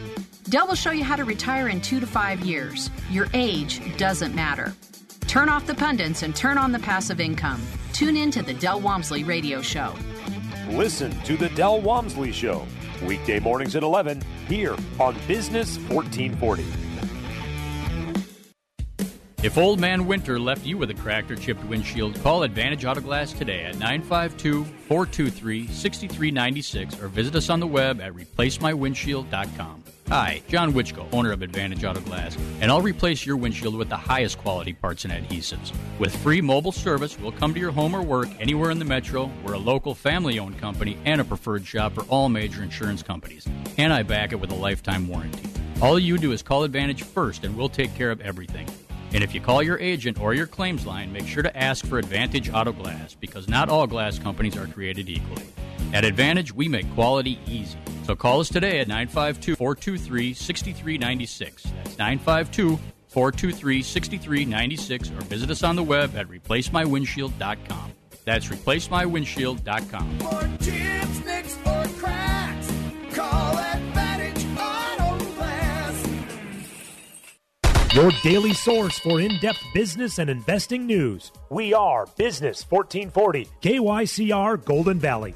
[0.49, 2.89] Del will show you how to retire in two to five years.
[3.11, 4.73] Your age doesn't matter.
[5.27, 7.61] Turn off the pundits and turn on the passive income.
[7.93, 9.93] Tune in to the Del Walmsley Radio Show.
[10.69, 12.65] Listen to the Del Walmsley Show,
[13.03, 16.82] weekday mornings at 11, here on Business 1440.
[19.43, 23.01] If Old Man Winter left you with a cracked or chipped windshield, call Advantage Auto
[23.01, 29.83] Glass today at 952 423 6396 or visit us on the web at replacemywindshield.com.
[30.07, 33.97] Hi, John Wichko, owner of Advantage Auto Glass, and I'll replace your windshield with the
[33.97, 35.73] highest quality parts and adhesives.
[35.99, 39.29] With free mobile service, we'll come to your home or work anywhere in the metro.
[39.43, 43.45] We're a local family owned company and a preferred shop for all major insurance companies.
[43.77, 45.49] And I back it with a lifetime warranty.
[45.81, 48.69] All you do is call Advantage first, and we'll take care of everything.
[49.13, 51.99] And if you call your agent or your claims line, make sure to ask for
[51.99, 55.45] Advantage Auto Glass because not all glass companies are created equally.
[55.93, 57.77] At Advantage, we make quality easy.
[58.05, 61.63] So call us today at 952 423 6396.
[61.63, 67.93] That's 952 423 6396 or visit us on the web at replacemywindshield.com.
[68.25, 70.19] That's replacemywindshield.com.
[70.19, 71.02] 14.
[77.93, 81.31] Your daily source for in depth business and investing news.
[81.51, 85.35] We are Business 1440, KYCR Golden Valley.